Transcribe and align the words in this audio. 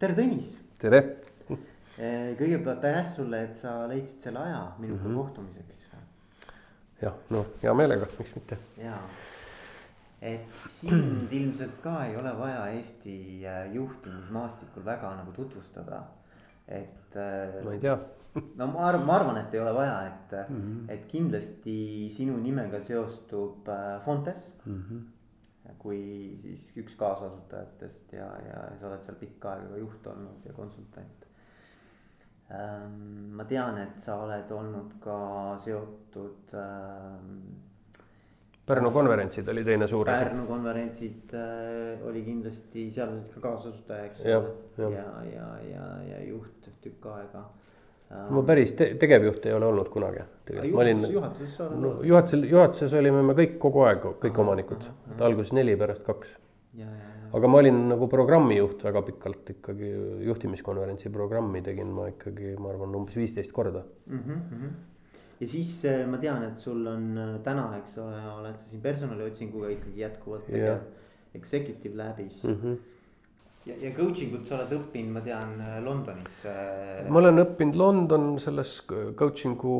tere, 0.00 0.16
Tõnis. 0.16 0.54
tere. 0.80 1.00
kõigepealt 2.40 2.84
aitäh 2.88 3.08
sulle, 3.12 3.42
et 3.50 3.58
sa 3.58 3.74
leidsid 3.90 4.22
selle 4.24 4.40
aja 4.40 4.62
minuga 4.78 5.02
mm 5.02 5.10
-hmm. 5.10 5.18
kohtumiseks. 5.18 5.82
jah, 7.02 7.18
no 7.30 7.44
hea 7.62 7.74
meelega, 7.74 8.06
miks 8.18 8.34
mitte. 8.34 8.58
ja, 8.78 8.96
et 10.22 10.56
sind 10.56 11.32
ilmselt 11.38 11.76
ka 11.82 12.04
ei 12.06 12.16
ole 12.16 12.32
vaja 12.38 12.66
Eesti 12.68 13.44
äh, 13.46 13.74
juhtimismaastikul 13.74 14.84
väga 14.84 15.14
nagu 15.16 15.32
tutvustada, 15.32 16.02
et. 16.68 17.14
Ma 17.64 17.72
ei 17.72 17.80
tea 17.80 17.98
no 18.58 18.66
ma 18.66 18.86
arvan, 18.88 19.06
ma 19.06 19.14
arvan, 19.16 19.36
et 19.36 19.54
ei 19.54 19.60
ole 19.60 19.74
vaja, 19.74 20.06
et 20.06 20.48
mm, 20.48 20.56
-hmm. 20.56 20.92
et 20.92 21.06
kindlasti 21.06 22.08
sinu 22.10 22.36
nimega 22.36 22.80
seostub 22.80 23.68
Fontes 24.04 24.52
mm. 24.66 24.82
-hmm 24.82 25.19
kui 25.78 26.34
siis 26.40 26.70
üks 26.80 26.96
kaasasutajatest 27.00 28.14
ja, 28.16 28.28
ja 28.46 28.60
sa 28.80 28.88
oled 28.90 29.06
seal 29.06 29.18
pikka 29.20 29.54
aega 29.54 29.72
ka 29.72 29.80
juht 29.80 30.06
olnud 30.12 30.46
ja 30.46 30.54
konsultant. 30.56 31.26
Ähm, 32.50 33.30
ma 33.38 33.46
tean, 33.46 33.78
et 33.78 33.98
sa 34.02 34.16
oled 34.24 34.50
olnud 34.50 34.96
ka 35.02 35.18
seotud 35.62 36.54
ähm,. 36.58 37.34
Pärnu 38.66 38.90
konverentsid 38.94 39.48
oli 39.50 39.64
teine 39.66 39.86
suur 39.90 40.08
asi. 40.10 40.24
Pärnu 40.24 40.44
konverentsid 40.46 41.32
äh, 41.34 42.02
oli 42.06 42.22
kindlasti, 42.26 42.88
seal 42.90 43.14
olid 43.14 43.30
ka 43.34 43.42
kaasasutaja, 43.48 44.10
eks 44.10 44.20
ole, 44.26 44.52
ja, 44.78 44.90
ja, 44.94 45.08
ja, 45.30 45.48
ja, 45.70 45.86
ja 46.10 46.20
juht 46.28 46.70
tükk 46.82 47.08
aega 47.14 47.48
ma 48.10 48.42
päris 48.46 48.72
te 48.78 48.90
tegevjuht 48.98 49.46
ei 49.46 49.54
ole 49.54 49.68
olnud 49.70 49.88
kunagi. 49.92 50.24
juhatuses, 50.50 51.10
juhatuses 51.14 51.56
sa 51.56 51.68
no,? 51.70 51.92
juhatuses, 52.02 52.44
juhatuses 52.50 52.94
olime 52.98 53.22
me 53.22 53.36
kõik 53.38 53.56
kogu 53.62 53.84
aeg, 53.86 54.06
kõik 54.24 54.34
aha, 54.34 54.46
omanikud, 54.46 54.88
et 55.14 55.24
alguses 55.26 55.54
neli, 55.54 55.76
pärast 55.78 56.02
kaks. 56.06 56.34
aga 57.38 57.50
ma 57.50 57.60
olin 57.62 57.80
nagu 57.92 58.08
programmijuht 58.10 58.82
väga 58.82 59.02
pikalt 59.06 59.50
ikkagi, 59.54 59.90
juhtimiskonverentsi 60.26 61.12
programmi 61.14 61.62
tegin 61.62 61.92
ma 61.94 62.08
ikkagi, 62.10 62.56
ma 62.58 62.72
arvan, 62.72 62.96
umbes 62.98 63.18
viisteist 63.18 63.52
korda 63.54 63.84
mm. 64.06 64.22
-hmm. 64.26 64.72
ja 65.40 65.48
siis 65.48 65.84
äh, 65.84 66.06
ma 66.10 66.18
tean, 66.18 66.42
et 66.48 66.56
sul 66.56 66.86
on 66.86 67.18
äh, 67.18 67.36
täna, 67.44 67.68
eks 67.78 67.98
ole, 67.98 68.18
oled 68.34 68.58
sa 68.58 68.66
siin 68.66 68.82
personaliotsinguga 68.82 69.70
ikkagi 69.76 70.00
jätkuvalt 70.00 70.50
tegev 70.50 70.82
executive 71.34 71.94
lab'is 71.94 72.42
mm. 72.44 72.56
-hmm 72.56 72.99
ja, 73.70 73.88
ja 73.88 73.90
coaching 73.96 74.34
ut 74.38 74.48
sa 74.48 74.56
oled 74.58 74.72
õppinud, 74.76 75.12
ma 75.14 75.22
tean, 75.24 75.52
Londonis. 75.84 76.40
Äh, 76.48 77.08
ma 77.10 77.20
olen 77.22 77.42
õppinud 77.44 77.78
London 77.78 78.30
selles 78.42 78.76
coaching'u 78.88 79.74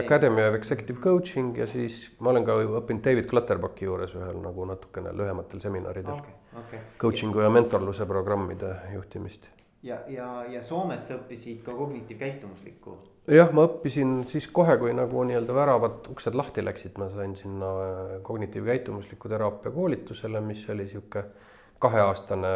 Academy, 0.00 0.44
of 0.48 0.58
Executive 0.58 1.00
Coaching 1.02 1.56
ja 1.60 1.68
siis 1.70 2.02
ma 2.20 2.34
olen 2.34 2.46
ka 2.48 2.58
õppinud 2.80 3.04
David 3.04 3.30
Clutterbacki 3.30 3.88
juures 3.88 4.14
ühel 4.18 4.42
nagu 4.42 4.66
natukene 4.68 5.14
lühematel 5.16 5.62
seminaridel 5.62 6.18
okay,. 6.18 6.36
Okay. 6.64 6.84
Coaching'u 7.00 7.44
ja 7.44 7.52
mentorluse 7.52 8.06
programmide 8.10 8.74
juhtimist. 8.94 9.48
ja, 9.82 10.02
ja, 10.08 10.44
ja 10.50 10.62
Soomes 10.64 11.06
sa 11.08 11.16
õppisid 11.16 11.64
ka 11.64 11.74
kognitiivkäitumuslikku? 11.76 12.96
jah, 13.30 13.52
ma 13.54 13.66
õppisin 13.68 14.24
siis 14.30 14.48
kohe, 14.52 14.76
kui 14.80 14.92
nagu 14.96 15.24
nii-öelda 15.28 15.54
väravad 15.54 16.08
uksed 16.12 16.34
lahti 16.36 16.64
läksid, 16.64 16.96
ma 16.98 17.10
sain 17.14 17.36
sinna 17.38 17.68
kognitiivkäitumusliku 18.26 19.30
teraapia 19.30 19.72
koolitusele, 19.74 20.42
mis 20.44 20.66
oli 20.72 20.88
sihuke 20.90 21.24
kaheaastane 21.80 22.48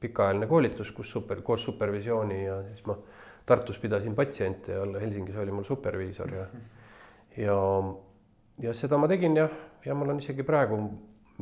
pikaajaline 0.00 0.46
koolitus, 0.46 0.90
kus 0.92 1.10
super, 1.10 1.40
koos 1.42 1.64
supervisiooni 1.64 2.44
ja 2.44 2.62
siis 2.68 2.86
ma 2.86 2.98
Tartus 3.46 3.78
pidasin 3.78 4.14
patsiente 4.16 4.72
ja 4.72 4.84
Helsingis 5.00 5.36
oli 5.36 5.52
mul 5.52 5.64
superviisor 5.68 6.30
ja, 6.32 6.46
ja, 7.36 7.56
ja 8.62 8.72
seda 8.74 8.96
ma 8.96 9.08
tegin 9.08 9.36
ja, 9.36 9.48
ja 9.84 9.94
mul 9.94 10.14
on 10.14 10.22
isegi 10.22 10.46
praegu 10.48 10.78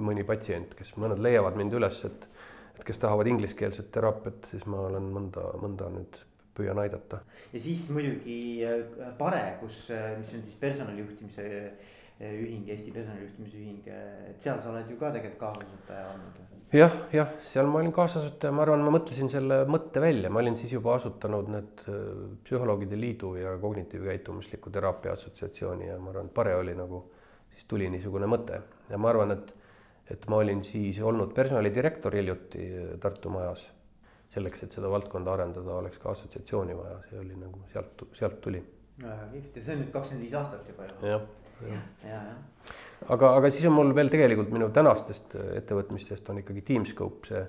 mõni 0.03 0.25
patsient, 0.27 0.75
kes 0.75 0.95
mõned 0.99 1.23
leiavad 1.23 1.59
mind 1.61 1.77
üles, 1.79 2.01
et, 2.09 2.27
et 2.75 2.85
kes 2.89 2.99
tahavad 2.99 3.31
ingliskeelset 3.31 3.93
teraapiat, 3.95 4.51
siis 4.51 4.67
ma 4.67 4.87
olen 4.89 5.11
mõnda, 5.15 5.47
mõnda 5.63 5.91
nüüd 5.95 6.19
püüan 6.57 6.79
aidata. 6.83 7.23
ja 7.53 7.61
siis 7.61 7.87
muidugi 7.93 8.39
äh, 8.67 9.13
Pare, 9.19 9.59
kus, 9.61 9.85
äh, 9.95 10.17
mis 10.19 10.33
on 10.35 10.43
siis 10.43 10.59
personalijuhtimise 10.61 11.47
ühing, 12.23 12.69
Eesti 12.71 12.91
Personalijuhtimise 12.95 13.59
Ühing, 13.59 13.87
et 14.31 14.43
seal 14.43 14.61
sa 14.61 14.71
oled 14.71 14.91
ju 14.91 14.99
ka 15.01 15.11
tegelikult 15.15 15.41
kaasasutaja 15.41 16.11
olnud. 16.13 16.43
Jah, 16.73 16.93
jah, 17.13 17.33
seal 17.51 17.69
ma 17.69 17.81
olin 17.81 17.93
kaasasutaja, 17.95 18.53
ma 18.55 18.65
arvan, 18.65 18.83
ma 18.85 18.93
mõtlesin 18.95 19.29
selle 19.33 19.63
mõtte 19.69 20.01
välja, 20.03 20.31
ma 20.33 20.41
olin 20.41 20.57
siis 20.61 20.73
juba 20.73 20.95
asutanud 20.97 21.51
need 21.53 21.83
äh, 21.85 21.99
Psühholoogide 22.47 22.99
Liidu 22.99 23.35
ja 23.37 23.57
Kognitiivkäitumusliku 23.61 24.73
Teraapia 24.73 25.13
Assotsiatsiooni 25.17 25.91
ja 25.91 25.99
ma 26.01 26.13
arvan, 26.15 26.31
et 26.31 26.35
Pare 26.35 26.55
oli 26.57 26.75
nagu, 26.79 27.03
siis 27.53 27.69
tuli 27.69 27.91
niisugune 27.93 28.29
mõte. 28.31 28.63
Ja 28.91 29.01
ma 29.01 29.13
arvan, 29.13 29.35
et, 29.37 29.53
et 30.15 30.25
ma 30.33 30.41
olin 30.41 30.63
siis 30.65 31.01
olnud 31.05 31.35
personalidirektor 31.37 32.17
hiljuti 32.17 32.69
äh, 32.71 32.93
Tartu 33.01 33.33
majas. 33.33 33.69
selleks, 34.33 34.63
et 34.65 34.73
seda 34.73 34.89
valdkonda 34.89 35.29
arendada, 35.35 35.75
oleks 35.77 35.99
ka 36.01 36.15
assotsiatsiooni 36.15 36.73
vaja, 36.73 36.95
see 37.11 37.19
oli 37.21 37.35
nagu 37.37 37.59
sealt, 37.73 38.07
sealt 38.17 38.41
tuli. 38.41 38.63
väga 39.03 39.27
kihvt. 39.33 39.57
Ja 39.57 39.65
see 39.67 39.75
on 39.75 39.83
nüüd 39.83 39.91
kakskümmend 39.93 40.25
viis 40.25 40.39
aastat 40.41 40.73
juba 40.73 40.89
ju. 40.89 41.13
jah 41.13 42.33
aga, 43.09 43.35
aga 43.39 43.51
siis 43.51 43.67
on 43.69 43.77
mul 43.77 43.93
veel 43.97 44.11
tegelikult 44.13 44.53
minu 44.55 44.71
tänastest 44.75 45.37
äh, 45.39 45.57
ettevõtmistest 45.63 46.31
on 46.31 46.41
ikkagi 46.43 46.65
Teamscope, 46.69 47.29
see 47.29 47.43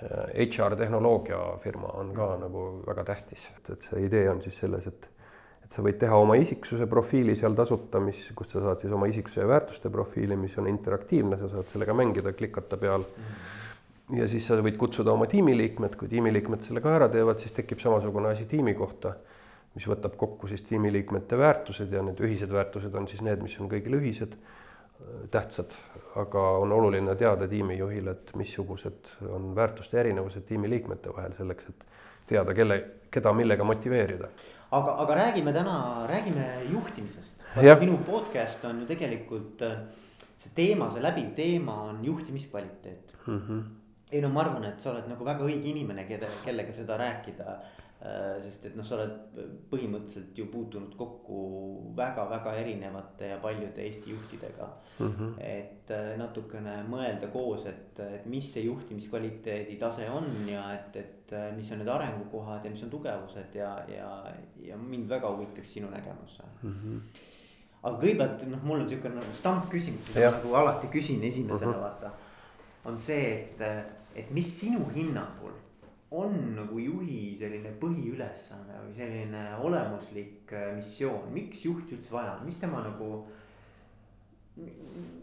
HR 0.00 0.74
äh, 0.74 0.78
tehnoloogiafirma 0.80 1.94
on 2.00 2.12
ka 2.16 2.32
nagu 2.40 2.66
väga 2.86 3.04
tähtis, 3.12 3.46
et, 3.56 3.72
et 3.76 3.88
see 3.88 4.04
idee 4.08 4.28
on 4.32 4.42
siis 4.44 4.60
selles, 4.64 4.90
et 4.90 5.08
et 5.60 5.76
sa 5.76 5.84
võid 5.86 6.00
teha 6.00 6.16
oma 6.18 6.34
isiksuse 6.34 6.88
profiili 6.90 7.36
seal 7.38 7.54
tasuta, 7.54 8.00
mis, 8.02 8.24
kust 8.34 8.56
sa 8.56 8.62
saad 8.64 8.80
siis 8.82 8.90
oma 8.90 9.06
isiksuse 9.06 9.44
ja 9.44 9.46
väärtuste 9.46 9.92
profiili, 9.94 10.34
mis 10.34 10.56
on 10.58 10.66
interaktiivne, 10.66 11.36
sa 11.38 11.46
saad 11.52 11.68
sellega 11.70 11.94
mängida, 11.94 12.32
klikata 12.34 12.74
peal 12.80 13.04
mm. 13.06 14.16
ja 14.18 14.26
siis 14.26 14.48
sa 14.50 14.58
võid 14.58 14.80
kutsuda 14.80 15.12
oma 15.14 15.28
tiimiliikmed, 15.30 15.94
kui 16.00 16.10
tiimiliikmed 16.10 16.66
selle 16.66 16.82
ka 16.82 16.96
ära 16.96 17.06
teevad, 17.12 17.38
siis 17.38 17.54
tekib 17.54 17.78
samasugune 17.84 18.32
asi 18.32 18.48
tiimi 18.50 18.74
kohta 18.74 19.14
mis 19.76 19.86
võtab 19.86 20.16
kokku 20.18 20.50
siis 20.50 20.64
tiimiliikmete 20.66 21.38
väärtused 21.38 21.92
ja 21.94 22.02
need 22.02 22.20
ühised 22.24 22.50
väärtused 22.52 22.94
on 22.98 23.06
siis 23.10 23.22
need, 23.22 23.42
mis 23.44 23.54
on 23.62 23.70
kõigile 23.70 24.00
ühised, 24.00 24.34
tähtsad, 25.30 25.74
aga 26.16 26.42
on 26.58 26.72
oluline 26.72 27.14
teada 27.16 27.48
tiimijuhil, 27.48 28.08
et 28.12 28.32
missugused 28.36 29.10
on 29.28 29.54
väärtuste 29.56 30.00
erinevused 30.00 30.46
tiimiliikmete 30.48 31.12
vahel 31.16 31.36
selleks, 31.38 31.68
et 31.68 31.84
teada, 32.26 32.54
kelle, 32.54 32.80
keda 33.10 33.32
millega 33.32 33.64
motiveerida. 33.64 34.28
aga, 34.70 34.94
aga 35.02 35.14
räägime 35.14 35.52
täna, 35.52 36.06
räägime 36.06 36.46
juhtimisest. 36.70 37.44
minu 37.80 37.98
podcast 38.06 38.64
on 38.64 38.80
ju 38.80 38.86
tegelikult 38.86 39.62
see 40.40 40.52
teema, 40.54 40.90
see 40.90 41.02
läbiv 41.02 41.34
teema 41.36 41.74
on 41.90 42.04
juhtimiskvaliteet 42.04 43.16
mm. 43.26 43.40
-hmm. 43.40 43.62
ei 44.12 44.20
no 44.20 44.28
ma 44.28 44.40
arvan, 44.40 44.64
et 44.64 44.80
sa 44.80 44.90
oled 44.90 45.08
nagu 45.08 45.24
väga 45.24 45.44
õige 45.44 45.70
inimene, 45.74 46.04
keda, 46.04 46.26
kellega 46.44 46.72
seda 46.72 46.96
rääkida 46.96 47.58
sest 48.00 48.64
et 48.64 48.76
noh, 48.78 48.84
sa 48.86 48.94
oled 48.96 49.40
põhimõtteliselt 49.68 50.38
ju 50.40 50.46
puutunud 50.48 50.94
kokku 50.96 51.40
väga-väga 51.98 52.54
erinevate 52.62 53.28
ja 53.28 53.36
paljude 53.42 53.84
Eesti 53.84 54.14
juhtidega 54.14 54.68
mm. 54.98 55.10
-hmm. 55.10 55.34
et 55.44 55.92
äh, 55.92 56.14
natukene 56.16 56.78
mõelda 56.88 57.28
koos, 57.32 57.66
et, 57.68 58.00
et 58.00 58.24
mis 58.26 58.48
see 58.54 58.64
juhtimiskvaliteedi 58.64 59.76
tase 59.76 60.08
on 60.10 60.32
ja 60.48 60.64
et, 60.78 60.96
et 60.96 61.36
äh, 61.36 61.50
mis 61.56 61.72
on 61.72 61.82
need 61.84 61.92
arengukohad 61.92 62.64
ja 62.64 62.70
mis 62.70 62.82
on 62.88 62.90
tugevused 62.90 63.54
ja, 63.54 63.76
ja, 63.92 64.10
ja 64.64 64.80
mind 64.80 65.08
väga 65.08 65.36
huvitaks 65.36 65.72
sinu 65.72 65.90
nägemus 65.92 66.40
mm. 66.62 66.72
-hmm. 66.72 67.00
aga 67.82 67.96
kõigepealt 68.00 68.48
noh, 68.48 68.62
mul 68.64 68.80
on 68.80 68.88
sihuke 68.88 69.12
nagu 69.12 69.40
stampküsimus, 69.42 70.14
mida 70.14 70.30
nagu 70.30 70.54
alati 70.54 70.86
küsin 70.86 71.24
esimesena 71.24 71.72
mm 71.72 71.76
-hmm. 71.76 71.82
vaata. 71.82 72.10
on 72.84 73.00
see, 73.00 73.32
et, 73.60 73.92
et 74.14 74.30
mis 74.30 74.60
sinu 74.60 74.88
hinnangul 74.94 75.52
on 76.10 76.34
nagu 76.56 76.78
juhi 76.82 77.36
selline 77.38 77.70
põhiülesanne 77.78 78.80
või 78.82 78.94
selline 78.96 79.42
olemuslik 79.62 80.50
äh, 80.56 80.72
missioon, 80.74 81.28
miks 81.34 81.62
juhti 81.64 81.94
üldse 81.96 82.14
vaja 82.14 82.34
on, 82.38 82.46
mis 82.48 82.58
tema 82.58 82.82
nagu. 82.86 83.26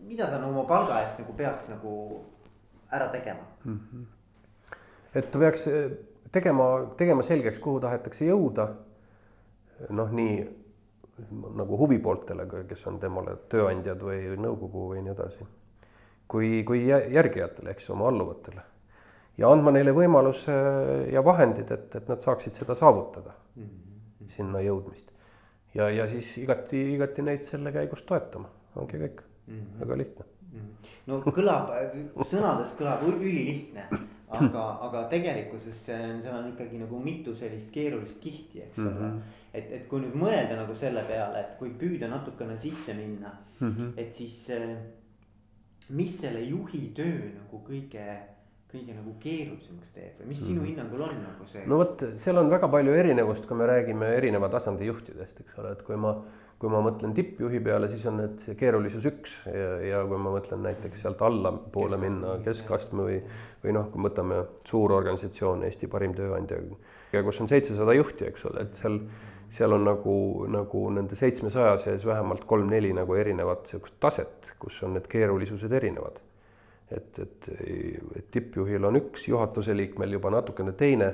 mida 0.07 0.29
ta 0.31 0.37
nagu 0.39 0.53
oma 0.53 0.63
palga 0.65 1.01
eest 1.03 1.19
nagu 1.19 1.33
peaks 1.37 1.67
nagu 1.69 1.91
ära 2.91 3.09
tegema 3.11 3.43
mm? 3.63 3.79
-hmm. 3.79 4.05
et 5.15 5.31
ta 5.31 5.39
peaks 5.39 5.67
äh, 5.67 5.91
tegema, 6.31 6.93
tegema 6.97 7.23
selgeks, 7.23 7.59
kuhu 7.59 7.79
tahetakse 7.79 8.25
jõuda. 8.25 8.67
noh, 9.89 10.11
nii 10.11 10.47
nagu 11.55 11.77
huvipooltele, 11.77 12.47
kes 12.69 12.87
on 12.87 12.99
temale 12.99 13.35
tööandjad 13.49 14.01
või 14.01 14.37
nõukogu 14.37 14.89
või 14.93 15.01
nii 15.01 15.11
edasi. 15.11 15.47
kui, 16.27 16.63
kui 16.63 16.87
järgijatele, 16.87 17.69
eks 17.71 17.89
oma 17.89 18.07
alluvatele 18.07 18.61
ja 19.37 19.51
andma 19.53 19.73
neile 19.73 19.93
võimaluse 19.95 20.55
ja 21.13 21.23
vahendid, 21.25 21.71
et, 21.73 21.95
et 21.99 22.09
nad 22.09 22.23
saaksid 22.23 22.57
seda 22.57 22.75
saavutada 22.77 23.35
mm, 23.55 23.63
-hmm. 23.63 24.33
sinna 24.35 24.61
jõudmist. 24.65 25.11
ja, 25.73 25.89
ja 25.89 26.07
siis 26.09 26.37
igati, 26.37 26.81
igati 26.95 27.21
neid 27.21 27.45
selle 27.45 27.71
käigus 27.71 28.01
toetama, 28.01 28.49
ongi 28.75 28.97
kõik 28.97 29.21
mm, 29.21 29.53
-hmm. 29.53 29.79
väga 29.79 29.97
lihtne 29.97 30.25
mm. 30.25 30.59
-hmm. 30.59 30.93
no 31.07 31.21
kõlab, 31.25 31.73
sõnades 32.31 32.73
kõlab 32.79 33.03
ülilihtne, 33.07 33.87
aga, 34.27 34.63
aga 34.87 35.03
tegelikkuses 35.11 35.85
seal 35.85 36.33
on 36.33 36.49
ikkagi 36.53 36.77
nagu 36.77 36.99
mitu 36.99 37.35
sellist 37.35 37.71
keerulist 37.71 38.19
kihti, 38.19 38.61
eks 38.61 38.79
ole 38.79 38.89
mm 38.89 38.97
-hmm. 38.97 39.21
et, 39.53 39.71
et 39.71 39.87
kui 39.87 40.01
nüüd 40.01 40.15
mõelda 40.15 40.55
nagu 40.55 40.75
selle 40.75 41.03
peale, 41.03 41.39
et 41.39 41.57
kui 41.59 41.69
püüda 41.69 42.07
natukene 42.07 42.57
sisse 42.57 42.93
minna 42.93 43.37
mm, 43.59 43.75
-hmm. 43.75 43.93
et 43.97 44.13
siis 44.13 44.49
mis 45.89 46.19
selle 46.19 46.39
juhi 46.39 46.91
töö 46.95 47.29
nagu 47.35 47.61
kõige 47.69 48.36
kõige 48.71 48.95
nagu 48.95 49.13
keerulisemaks 49.23 49.93
teeb 49.95 50.17
või 50.19 50.33
mis 50.33 50.41
sinu 50.43 50.59
mm. 50.59 50.67
hinnangul 50.71 51.03
on 51.05 51.21
nagu 51.21 51.45
see? 51.47 51.63
no 51.69 51.79
vot, 51.79 52.03
seal 52.19 52.39
on 52.41 52.49
väga 52.51 52.67
palju 52.71 52.95
erinevust, 52.99 53.45
kui 53.47 53.59
me 53.59 53.69
räägime 53.69 54.09
erineva 54.17 54.49
tasandi 54.51 54.89
juhtidest, 54.89 55.39
eks 55.43 55.61
ole, 55.61 55.71
et 55.77 55.85
kui 55.87 55.99
ma, 56.03 56.11
kui 56.59 56.73
ma 56.73 56.81
mõtlen 56.83 57.15
tippjuhi 57.15 57.61
peale, 57.63 57.87
siis 57.93 58.03
on 58.11 58.19
need 58.19 58.43
keerulisus 58.59 59.07
üks 59.07 59.37
ja, 59.47 59.71
ja 59.87 60.03
kui 60.09 60.19
ma 60.19 60.35
mõtlen 60.35 60.65
näiteks 60.67 61.05
sealt 61.05 61.23
allapoole 61.23 62.01
minna 62.01 62.35
keskastme 62.43 63.07
või, 63.07 63.21
või 63.63 63.77
noh, 63.79 63.87
kui 63.93 64.03
võtame 64.09 64.43
suur 64.67 64.97
organisatsioon, 64.99 65.63
Eesti 65.69 65.87
parim 65.91 66.17
tööandja, 66.17 66.59
kus 67.23 67.43
on 67.43 67.47
seitsesada 67.47 67.95
juhti, 67.95 68.27
eks 68.27 68.47
ole, 68.51 68.67
et 68.67 68.83
seal 68.83 69.01
seal 69.57 69.73
on 69.73 69.87
nagu, 69.87 70.13
nagu 70.53 70.83
nende 70.93 71.17
seitsmesaja 71.17 71.79
sees 71.81 72.03
vähemalt 72.05 72.43
kolm-neli 72.45 72.91
nagu 72.93 73.15
erinevat 73.17 73.71
sihukest 73.71 73.95
taset, 74.03 74.51
kus 74.61 74.75
on 74.85 74.93
need 74.93 75.07
keerulisused 75.09 75.71
erinevad 75.73 76.19
et, 76.91 77.19
et, 77.19 77.49
et 78.15 78.29
tippjuhil 78.31 78.85
on 78.87 78.99
üks, 78.99 79.27
juhatuse 79.27 79.75
liikmel 79.75 80.17
juba 80.17 80.31
natukene 80.37 80.73
teine, 80.79 81.11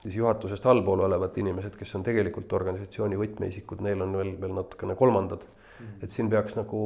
siis 0.00 0.16
juhatusest 0.16 0.66
allpool 0.66 1.04
olevad 1.04 1.36
inimesed, 1.40 1.76
kes 1.76 1.94
on 1.98 2.04
tegelikult 2.06 2.52
organisatsiooni 2.56 3.18
võtmeisikud, 3.20 3.82
neil 3.84 4.00
on 4.04 4.16
veel, 4.16 4.34
veel 4.40 4.54
natukene 4.56 4.96
kolmandad. 4.96 5.44
Mm.. 5.80 5.96
et 6.04 6.12
siin 6.12 6.28
peaks 6.28 6.56
nagu, 6.58 6.80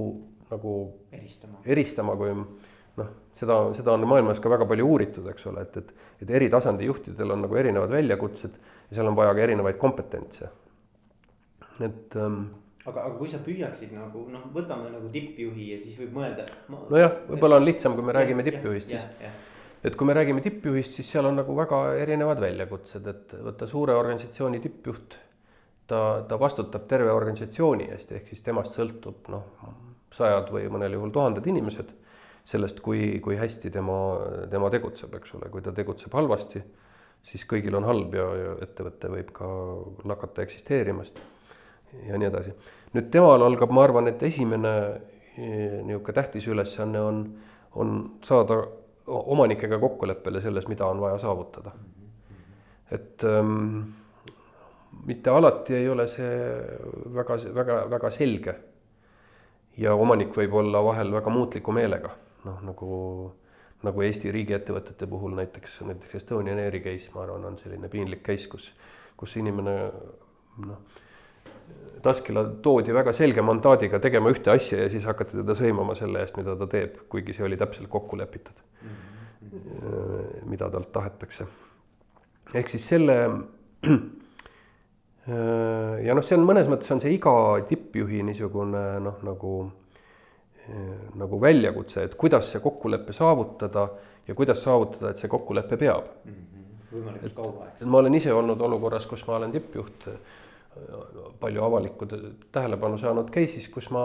nagu 0.50 0.72
eristama, 1.12 1.60
eristama, 1.66 2.14
kui 2.18 2.34
noh, 2.34 3.08
seda, 3.38 3.56
seda 3.74 3.94
on 3.94 4.06
maailmas 4.06 4.38
ka 4.42 4.52
väga 4.52 4.66
palju 4.70 4.86
uuritud, 4.86 5.26
eks 5.32 5.48
ole, 5.50 5.64
et, 5.66 5.78
et, 5.80 6.10
et 6.22 6.34
eri 6.38 6.50
tasandi 6.52 6.86
juhtidel 6.86 7.34
on 7.34 7.42
nagu 7.42 7.58
erinevad 7.58 7.90
väljakutsed 7.90 8.54
ja 8.54 8.98
seal 8.98 9.10
on 9.10 9.18
vaja 9.18 9.34
ka 9.34 9.42
erinevaid 9.46 9.80
kompetentse. 9.82 10.50
et 11.82 12.16
ähm, 12.16 12.44
aga, 12.84 13.06
aga 13.06 13.16
kui 13.18 13.30
sa 13.32 13.40
püüaksid 13.44 13.94
nagu 13.96 14.26
noh, 14.32 14.44
võtame 14.54 14.92
nagu 14.92 15.08
tippjuhi 15.12 15.70
ja 15.72 15.80
siis 15.80 15.96
võib 16.00 16.18
mõelda 16.18 16.46
nojah, 16.72 17.16
võib-olla 17.30 17.60
on 17.60 17.66
lihtsam, 17.68 17.96
kui 17.96 18.06
me 18.06 18.14
räägime 18.16 18.44
tippjuhist, 18.46 18.92
siis. 18.92 19.40
et 19.84 19.96
kui 19.96 20.08
me 20.08 20.16
räägime 20.16 20.44
tippjuhist, 20.44 20.98
siis 20.98 21.08
seal 21.14 21.30
on 21.30 21.40
nagu 21.40 21.56
väga 21.56 21.80
erinevad 22.02 22.42
väljakutsed, 22.44 23.08
et 23.10 23.34
võtta 23.48 23.68
suure 23.70 23.96
organisatsiooni 23.96 24.60
tippjuht. 24.64 25.18
ta, 25.88 25.98
ta 26.28 26.38
vastutab 26.40 26.86
terve 26.88 27.12
organisatsiooni 27.12 27.90
eest, 27.92 28.12
ehk 28.12 28.30
siis 28.32 28.44
temast 28.44 28.76
sõltub 28.76 29.28
noh, 29.32 29.44
sajad 30.16 30.48
või 30.52 30.68
mõnel 30.72 30.96
juhul 30.96 31.12
tuhanded 31.12 31.46
inimesed. 31.46 31.92
sellest, 32.44 32.80
kui, 32.84 33.20
kui 33.24 33.38
hästi 33.40 33.70
tema, 33.72 33.94
tema 34.52 34.68
tegutseb, 34.68 35.14
eks 35.16 35.30
ole, 35.38 35.48
kui 35.48 35.62
ta 35.64 35.72
tegutseb 35.72 36.12
halvasti, 36.12 36.60
siis 37.24 37.46
kõigil 37.48 37.72
on 37.78 37.86
halb 37.88 38.12
ja, 38.12 38.26
ja 38.36 38.50
ettevõte 38.66 39.08
võib 39.08 39.30
ka 39.32 39.48
lakata 40.04 40.44
eksisteerimast 40.44 41.22
ja 42.08 42.18
nii 42.18 42.28
edasi. 42.28 42.54
nüüd 42.94 43.10
temal 43.10 43.42
algab, 43.42 43.72
ma 43.74 43.84
arvan, 43.84 44.08
et 44.10 44.22
esimene 44.22 44.74
eh, 45.38 45.80
niisugune 45.82 46.14
tähtis 46.14 46.46
ülesanne 46.50 47.00
on, 47.00 47.20
on 47.74 47.94
saada 48.22 48.60
omanikega 49.06 49.78
kokkuleppele 49.78 50.40
selles, 50.40 50.68
mida 50.68 50.86
on 50.86 51.00
vaja 51.00 51.18
saavutada. 51.18 51.72
et 52.90 53.24
ähm, 53.24 53.80
mitte 55.06 55.30
alati 55.30 55.74
ei 55.74 55.88
ole 55.88 56.06
see 56.08 56.34
väga, 57.14 57.38
väga, 57.54 57.78
väga 57.90 58.10
selge. 58.10 58.54
ja 59.76 59.94
omanik 59.94 60.36
võib 60.36 60.52
olla 60.54 60.84
vahel 60.84 61.10
väga 61.12 61.30
muutliku 61.30 61.72
meelega, 61.72 62.12
noh 62.44 62.60
nagu, 62.62 62.90
nagu 63.82 64.02
Eesti 64.02 64.30
riigiettevõtete 64.30 65.06
puhul 65.10 65.34
näiteks, 65.34 65.80
näiteks 65.82 66.14
Estonian 66.20 66.60
Airi 66.62 66.80
case, 66.80 67.10
ma 67.14 67.24
arvan, 67.24 67.44
on 67.44 67.58
selline 67.58 67.88
piinlik 67.90 68.22
case, 68.22 68.46
kus, 68.48 68.70
kus 69.16 69.34
inimene 69.36 69.74
noh 70.62 71.02
Taskila 72.04 72.42
toodi 72.60 72.92
väga 72.92 73.14
selge 73.16 73.40
mandaadiga 73.40 73.96
tegema 74.02 74.28
ühte 74.28 74.50
asja 74.52 74.82
ja 74.82 74.88
siis 74.92 75.06
hakati 75.08 75.38
teda 75.38 75.54
sõimama 75.56 75.94
selle 75.96 76.20
eest, 76.20 76.36
mida 76.36 76.52
ta 76.60 76.66
teeb, 76.68 76.98
kuigi 77.08 77.32
see 77.32 77.46
oli 77.46 77.56
täpselt 77.56 77.88
kokku 77.88 78.18
lepitud 78.20 78.58
mm. 78.82 78.90
-hmm. 78.90 80.44
mida 80.50 80.68
talt 80.70 80.92
tahetakse. 80.92 81.46
ehk 82.54 82.68
siis 82.68 82.88
selle 82.88 83.16
ja 86.06 86.14
noh, 86.14 86.24
see 86.24 86.36
on 86.36 86.44
mõnes 86.44 86.68
mõttes 86.68 86.92
on 86.92 87.00
see 87.00 87.14
iga 87.16 87.32
tippjuhi 87.68 88.22
niisugune 88.22 89.00
noh, 89.00 89.16
nagu 89.24 89.72
nagu 91.14 91.40
väljakutse, 91.40 92.04
et 92.04 92.14
kuidas 92.14 92.52
see 92.52 92.60
kokkulepe 92.60 93.12
saavutada 93.12 93.88
ja 94.28 94.34
kuidas 94.34 94.62
saavutada, 94.64 95.10
et 95.10 95.20
see 95.20 95.28
kokkulepe 95.28 95.76
peab 95.76 96.04
mm. 96.24 96.32
-hmm. 96.32 96.92
võimalikult 96.92 97.34
kaua, 97.34 97.66
eks. 97.72 97.84
ma 97.84 97.98
olen 97.98 98.14
ise 98.14 98.32
olnud 98.32 98.60
olukorras, 98.60 99.06
kus 99.06 99.26
ma 99.26 99.36
olen 99.36 99.52
tippjuht 99.52 100.08
palju 101.40 101.62
avalikku 101.62 102.06
tähelepanu 102.52 102.98
saanud 102.98 103.30
case'is, 103.34 103.68
kus 103.70 103.88
ma, 103.94 104.04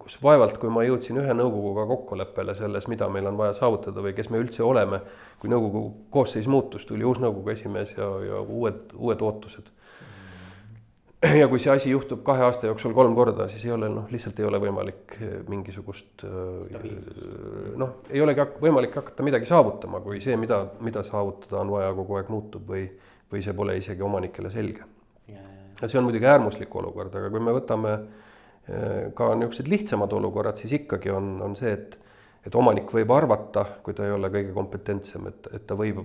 kus 0.00 0.16
vaevalt, 0.22 0.58
kui 0.58 0.70
ma 0.72 0.84
jõudsin 0.86 1.20
ühe 1.20 1.34
nõukoguga 1.36 1.86
kokkuleppele 1.92 2.54
selles, 2.58 2.88
mida 2.90 3.08
meil 3.12 3.28
on 3.30 3.38
vaja 3.38 3.54
saavutada 3.58 4.02
või 4.04 4.14
kes 4.16 4.30
me 4.32 4.42
üldse 4.42 4.64
oleme. 4.66 5.00
kui 5.38 5.50
nõukogu 5.50 5.82
koosseis 6.10 6.48
muutus, 6.50 6.86
tuli 6.86 7.04
uus 7.06 7.20
nõukogu 7.22 7.52
esimees 7.52 7.92
ja, 7.94 8.06
ja 8.26 8.40
uued, 8.42 8.90
uued 8.96 9.20
ootused. 9.22 9.68
ja 11.40 11.46
kui 11.50 11.62
see 11.62 11.70
asi 11.70 11.90
juhtub 11.90 12.24
kahe 12.26 12.42
aasta 12.42 12.66
jooksul 12.66 12.94
kolm 12.94 13.14
korda, 13.14 13.46
siis 13.48 13.64
ei 13.64 13.72
ole 13.74 13.88
noh, 13.92 14.10
lihtsalt 14.10 14.38
ei 14.38 14.48
ole 14.48 14.58
võimalik 14.62 15.14
mingisugust 15.48 16.26
noh, 17.76 17.96
ei 18.10 18.22
olegi 18.22 18.48
võimalik 18.60 18.98
hakata 18.98 19.26
midagi 19.26 19.46
saavutama, 19.46 20.02
kui 20.02 20.20
see, 20.24 20.36
mida, 20.36 20.64
mida 20.80 21.06
saavutada 21.06 21.62
on 21.62 21.74
vaja, 21.78 21.94
kogu 21.94 22.18
aeg 22.18 22.34
muutub 22.34 22.66
või, 22.74 22.86
või 23.30 23.42
see 23.46 23.54
pole 23.54 23.78
isegi 23.78 24.02
omanikele 24.02 24.50
selge 24.50 24.86
see 25.84 26.00
on 26.00 26.08
muidugi 26.08 26.26
äärmuslik 26.26 26.74
olukord, 26.74 27.14
aga 27.14 27.30
kui 27.30 27.42
me 27.44 27.54
võtame 27.56 27.94
eh, 27.94 29.08
ka 29.16 29.32
niisugused 29.34 29.70
lihtsamad 29.70 30.12
olukorrad, 30.18 30.58
siis 30.60 30.74
ikkagi 30.80 31.14
on, 31.14 31.36
on 31.44 31.56
see, 31.58 31.72
et 31.74 31.98
et 32.46 32.54
omanik 32.56 32.88
võib 32.94 33.10
arvata, 33.12 33.64
kui 33.84 33.92
ta 33.92 34.06
ei 34.06 34.12
ole 34.14 34.30
kõige 34.32 34.54
kompetentsem, 34.56 35.26
et, 35.28 35.48
et 35.52 35.64
ta 35.68 35.76
võib 35.76 35.98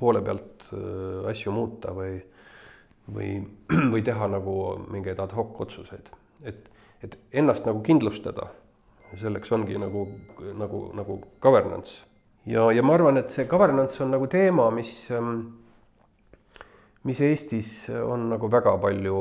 poole 0.00 0.22
pealt 0.24 0.68
eh, 0.72 1.30
asju 1.32 1.54
muuta 1.54 1.92
või 1.96 2.20
või, 3.10 3.42
või 3.92 4.02
teha 4.04 4.28
nagu 4.30 4.56
mingeid 4.90 5.20
ad 5.22 5.34
hoc 5.36 5.60
otsuseid. 5.64 6.10
et, 6.44 6.68
et 7.02 7.16
ennast 7.32 7.66
nagu 7.66 7.82
kindlustada, 7.82 8.48
selleks 9.20 9.52
ongi 9.52 9.78
nagu, 9.78 10.06
nagu, 10.58 10.84
nagu 10.96 11.18
governance. 11.42 12.02
ja, 12.46 12.70
ja 12.72 12.82
ma 12.82 12.94
arvan, 12.94 13.18
et 13.18 13.30
see 13.30 13.44
governance 13.44 14.00
on 14.02 14.10
nagu 14.10 14.26
teema, 14.26 14.70
mis 14.70 15.10
ähm, 15.10 15.61
mis 17.08 17.20
Eestis 17.20 17.70
on 17.90 18.28
nagu 18.30 18.50
väga 18.50 18.76
palju 18.82 19.20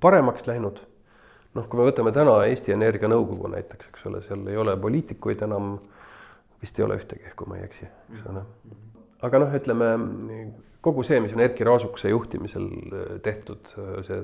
paremaks 0.00 0.46
läinud. 0.46 0.80
noh, 1.54 1.66
kui 1.70 1.78
me 1.78 1.86
võtame 1.86 2.10
täna 2.14 2.40
Eesti 2.48 2.74
Energia 2.74 3.08
nõukogu 3.10 3.46
näiteks, 3.52 3.90
eks 3.92 4.06
ole, 4.10 4.22
seal 4.26 4.42
ei 4.50 4.56
ole 4.58 4.74
poliitikuid 4.80 5.44
enam, 5.46 5.76
vist 6.62 6.78
ei 6.78 6.84
ole 6.86 6.96
ühtegi, 6.98 7.30
kui 7.38 7.46
ma 7.46 7.60
ei 7.60 7.68
eksi, 7.68 7.86
eks 8.14 8.26
ole. 8.32 8.42
aga 9.28 9.42
noh, 9.42 9.54
ütleme 9.54 9.90
kogu 10.84 11.04
see, 11.06 11.20
mis 11.22 11.32
on 11.36 11.44
Erkki 11.44 11.64
Raasukese 11.64 12.10
juhtimisel 12.10 12.66
tehtud, 13.24 13.70
see 14.08 14.20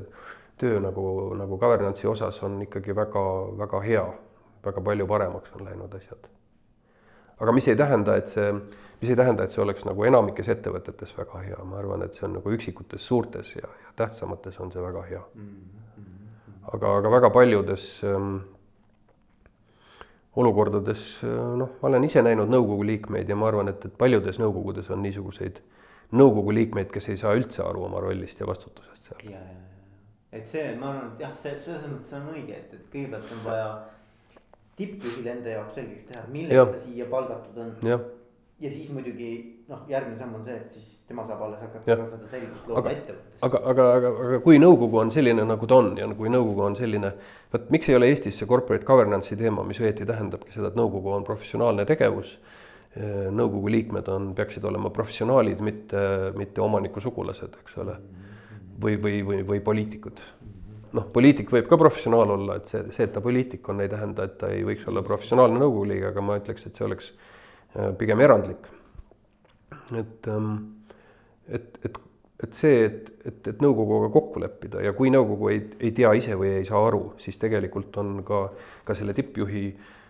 töö 0.61 0.81
nagu, 0.83 1.05
nagu 1.39 1.57
governance'i 1.61 2.11
osas 2.11 2.43
on 2.45 2.59
ikkagi 2.67 2.97
väga, 2.97 3.23
väga 3.63 3.81
hea, 3.87 4.05
väga 4.67 4.83
palju 4.91 5.07
paremaks 5.09 5.55
on 5.57 5.65
läinud 5.69 5.95
asjad. 5.97 6.29
Aga 7.41 7.53
mis 7.57 7.69
ei 7.69 7.77
tähenda, 7.77 8.17
et 8.21 8.29
see 8.35 8.53
mis 9.01 9.11
ei 9.11 9.17
tähenda, 9.17 9.45
et 9.45 9.55
see 9.55 9.63
oleks 9.65 9.85
nagu 9.89 10.05
enamikes 10.05 10.49
ettevõtetes 10.53 11.13
väga 11.17 11.43
hea, 11.47 11.59
ma 11.65 11.79
arvan, 11.81 12.05
et 12.05 12.17
see 12.17 12.27
on 12.29 12.37
nagu 12.37 12.53
üksikutes 12.53 13.07
suurtes 13.07 13.55
ja, 13.57 13.69
ja 13.85 13.93
tähtsamates 13.97 14.59
on 14.61 14.73
see 14.73 14.83
väga 14.85 15.05
hea. 15.09 15.23
Aga, 16.75 16.97
aga 17.01 17.11
väga 17.11 17.31
paljudes 17.33 17.87
ähm, 18.05 18.43
olukordades 20.37 21.07
noh, 21.25 21.73
ma 21.81 21.89
olen 21.89 22.05
ise 22.07 22.23
näinud 22.23 22.53
nõukogu 22.53 22.85
liikmeid 22.93 23.29
ja 23.29 23.39
ma 23.39 23.49
arvan, 23.49 23.73
et, 23.73 23.89
et 23.89 23.97
paljudes 23.99 24.39
nõukogudes 24.39 24.91
on 24.93 25.03
niisuguseid 25.07 25.63
nõukogu 26.13 26.53
liikmeid, 26.55 26.91
kes 26.93 27.09
ei 27.09 27.19
saa 27.19 27.33
üldse 27.39 27.65
aru 27.65 27.87
oma 27.89 28.03
rollist 28.05 28.41
ja 28.41 28.47
vastutusest 28.47 29.09
seal. 29.09 29.33
et 30.31 30.47
see, 30.47 30.69
ma 30.77 30.93
arvan, 30.93 31.15
et 31.15 31.25
jah, 31.25 31.33
see 31.41 31.57
selles 31.65 31.89
mõttes 31.89 32.13
on 32.21 32.29
õige, 32.35 32.61
et, 32.61 32.77
et 32.77 32.87
kõigepealt 32.93 33.33
on 33.35 33.43
vaja 33.49 33.73
tippjuhil 34.81 35.29
enda 35.37 35.59
jaoks 35.59 35.79
selgeks 35.79 36.09
teha, 36.09 36.25
milleks 36.33 36.73
ta 36.75 36.83
siia 36.87 37.07
palgatud 37.13 37.63
on 37.65 37.77
ja 38.61 38.71
siis 38.71 38.91
muidugi 38.93 39.31
noh, 39.71 39.85
järgmine 39.89 40.19
samm 40.21 40.37
on 40.37 40.45
see, 40.45 40.57
et 40.61 40.75
siis 40.77 40.89
tema 41.09 41.25
saab 41.29 41.41
alles 41.47 41.63
hakata 41.65 41.97
ka 41.97 42.09
seda 42.11 42.29
selgust 42.29 42.69
looma 42.69 42.93
ettevõttes. 42.93 43.39
aga, 43.47 43.61
aga, 43.73 43.87
aga, 43.97 44.11
aga 44.27 44.41
kui 44.45 44.61
nõukogu 44.61 45.01
on 45.01 45.13
selline, 45.15 45.47
nagu 45.49 45.69
ta 45.71 45.79
on 45.81 45.91
ja 45.99 46.09
kui 46.19 46.33
nõukogu 46.33 46.67
on 46.67 46.77
selline, 46.77 47.13
vot 47.55 47.71
miks 47.73 47.89
ei 47.89 47.97
ole 47.97 48.11
Eestis 48.13 48.41
see 48.41 48.49
corporate 48.51 48.87
governance'i 48.89 49.39
teema, 49.41 49.65
mis 49.67 49.81
õieti 49.81 50.09
tähendabki 50.09 50.53
seda, 50.57 50.73
et 50.73 50.79
nõukogu 50.81 51.15
on 51.17 51.27
professionaalne 51.29 51.89
tegevus. 51.89 52.39
nõukogu 53.31 53.71
liikmed 53.71 54.09
on, 54.11 54.33
peaksid 54.35 54.65
olema 54.67 54.91
professionaalid, 54.91 55.61
mitte, 55.63 56.01
mitte 56.35 56.61
omaniku 56.61 57.01
sugulased, 57.01 57.55
eks 57.63 57.77
ole. 57.79 57.95
või, 58.83 58.97
või, 59.01 59.21
või, 59.23 59.43
või 59.47 59.61
poliitikud 59.61 60.21
noh, 60.97 61.11
poliitik 61.15 61.51
võib 61.53 61.69
ka 61.71 61.79
professionaal 61.81 62.37
olla, 62.37 62.61
et 62.61 62.71
see, 62.73 62.85
see, 62.95 63.05
et 63.07 63.13
ta 63.15 63.23
poliitik 63.25 63.69
on, 63.69 63.83
ei 63.85 63.91
tähenda, 63.93 64.27
et 64.27 64.39
ta 64.41 64.51
ei 64.55 64.65
võiks 64.67 64.87
olla 64.91 65.03
professionaalne 65.07 65.61
nõukogu 65.61 65.91
liige, 65.93 66.09
aga 66.11 66.25
ma 66.25 66.39
ütleks, 66.41 66.67
et 66.67 66.79
see 66.79 66.87
oleks 66.87 67.13
Äh, 67.79 67.93
pigem 67.99 68.21
erandlik. 68.21 68.67
et, 69.97 70.27
ähm, 70.27 70.57
et, 71.49 71.79
et, 71.85 71.99
et 72.43 72.55
see, 72.55 72.85
et, 72.85 73.11
et, 73.27 73.49
et 73.53 73.63
nõukoguga 73.63 74.09
kokku 74.11 74.43
leppida 74.43 74.83
ja 74.83 74.93
kui 74.95 75.11
nõukogu 75.11 75.51
ei, 75.53 75.61
ei 75.79 75.93
tea 75.95 76.11
ise 76.19 76.35
või 76.39 76.51
ei 76.57 76.67
saa 76.67 76.81
aru, 76.89 77.13
siis 77.23 77.39
tegelikult 77.39 77.95
on 78.03 78.25
ka, 78.27 78.41
ka 78.87 78.97
selle 78.99 79.15
tippjuhi 79.15 79.65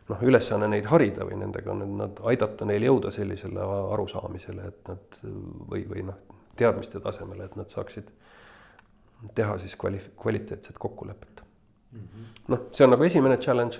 noh, 0.08 0.22
ülesanne 0.24 0.70
neid 0.72 0.88
harida 0.88 1.26
või 1.28 1.36
nendega 1.42 1.72
on, 1.74 1.84
et 1.84 1.94
nad 1.98 2.22
aidata 2.32 2.68
neil 2.68 2.88
jõuda 2.88 3.12
sellisele 3.12 3.68
arusaamisele, 3.96 4.72
et 4.72 4.88
nad 4.88 5.20
või, 5.22 5.84
või 5.90 6.06
noh, 6.08 6.20
teadmiste 6.56 7.00
tasemele, 7.04 7.44
et 7.44 7.60
nad 7.60 7.76
saaksid 7.76 8.08
teha 9.34 9.58
siis 9.58 9.76
kvali-, 9.76 10.10
kvaliteetset 10.22 10.78
kokkulepet 10.78 11.42
mm 11.92 12.00
-hmm.. 12.00 12.26
noh, 12.48 12.60
see 12.72 12.84
on 12.84 12.90
nagu 12.90 13.02
esimene 13.04 13.36
challenge. 13.36 13.78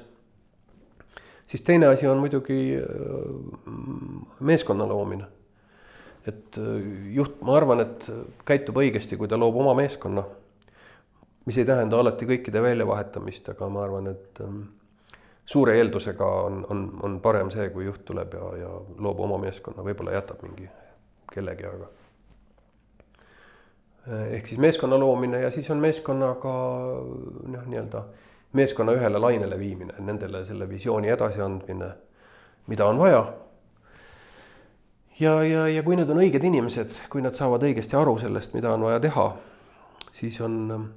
siis 1.47 1.63
teine 1.63 1.87
asi 1.87 2.07
on 2.07 2.19
muidugi 2.19 2.77
äh, 2.77 3.75
meeskonna 4.41 4.89
loomine. 4.89 5.25
et 6.27 6.59
äh, 6.59 7.15
juht, 7.15 7.41
ma 7.41 7.57
arvan, 7.57 7.81
et 7.81 8.11
käitub 8.45 8.77
õigesti, 8.77 9.17
kui 9.17 9.29
ta 9.29 9.39
loob 9.39 9.57
oma 9.57 9.75
meeskonna, 9.75 10.25
mis 11.47 11.59
ei 11.59 11.65
tähenda 11.65 11.99
alati 11.99 12.27
kõikide 12.27 12.63
väljavahetamist, 12.63 13.49
aga 13.49 13.69
ma 13.69 13.85
arvan, 13.85 14.07
et 14.07 14.41
ähm, 14.41 14.61
suure 15.47 15.79
eeldusega 15.79 16.27
on, 16.27 16.67
on, 16.71 16.85
on 17.03 17.21
parem 17.21 17.51
see, 17.51 17.71
kui 17.71 17.85
juht 17.85 18.05
tuleb 18.05 18.35
ja, 18.35 18.53
ja 18.61 18.69
loob 18.99 19.21
oma 19.21 19.39
meeskonna, 19.39 19.83
võib-olla 19.83 20.13
jätab 20.13 20.43
mingi 20.43 20.69
kellegi, 21.33 21.67
aga 21.67 21.89
ehk 24.11 24.47
siis 24.47 24.61
meeskonna 24.61 24.99
loomine 24.99 25.41
ja 25.41 25.51
siis 25.55 25.71
on 25.71 25.79
meeskonnaga 25.83 26.55
noh, 27.55 27.67
nii-öelda 27.67 28.05
meeskonna 28.53 28.95
ühele 28.99 29.21
lainele 29.23 29.59
viimine, 29.59 29.95
nendele 29.99 30.45
selle 30.47 30.69
visiooni 30.69 31.09
edasiandmine, 31.09 31.91
mida 32.67 32.87
on 32.87 32.99
vaja. 32.99 33.21
ja, 35.21 35.43
ja, 35.45 35.69
ja 35.69 35.83
kui 35.87 35.97
need 35.97 36.11
on 36.11 36.23
õiged 36.23 36.45
inimesed, 36.45 36.97
kui 37.13 37.23
nad 37.23 37.39
saavad 37.39 37.63
õigesti 37.69 37.99
aru 37.99 38.19
sellest, 38.19 38.55
mida 38.57 38.73
on 38.75 38.87
vaja 38.89 39.01
teha, 39.07 39.27
siis 40.19 40.41
on 40.41 40.89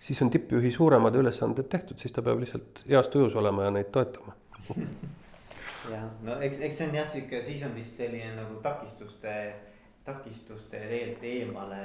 siis 0.00 0.22
on 0.22 0.30
tippjuhi 0.30 0.72
suuremad 0.72 1.14
ülesanded 1.14 1.68
tehtud, 1.70 1.98
siis 1.98 2.12
ta 2.12 2.22
peab 2.22 2.40
lihtsalt 2.40 2.84
heas 2.88 3.08
tujus 3.08 3.34
olema 3.36 3.66
ja 3.66 3.74
neid 3.74 3.90
toetama 3.94 4.36
jah, 5.90 6.06
no 6.24 6.38
eks, 6.44 6.60
eks 6.60 6.78
see 6.78 6.88
on 6.88 6.96
jah, 6.98 7.08
sihuke, 7.08 7.42
siis 7.46 7.62
on 7.66 7.74
vist 7.76 7.98
selline 7.98 8.32
nagu 8.36 8.58
takistuste, 8.64 9.34
takistuste 10.04 10.80
teelt 10.90 11.24
eemale, 11.26 11.82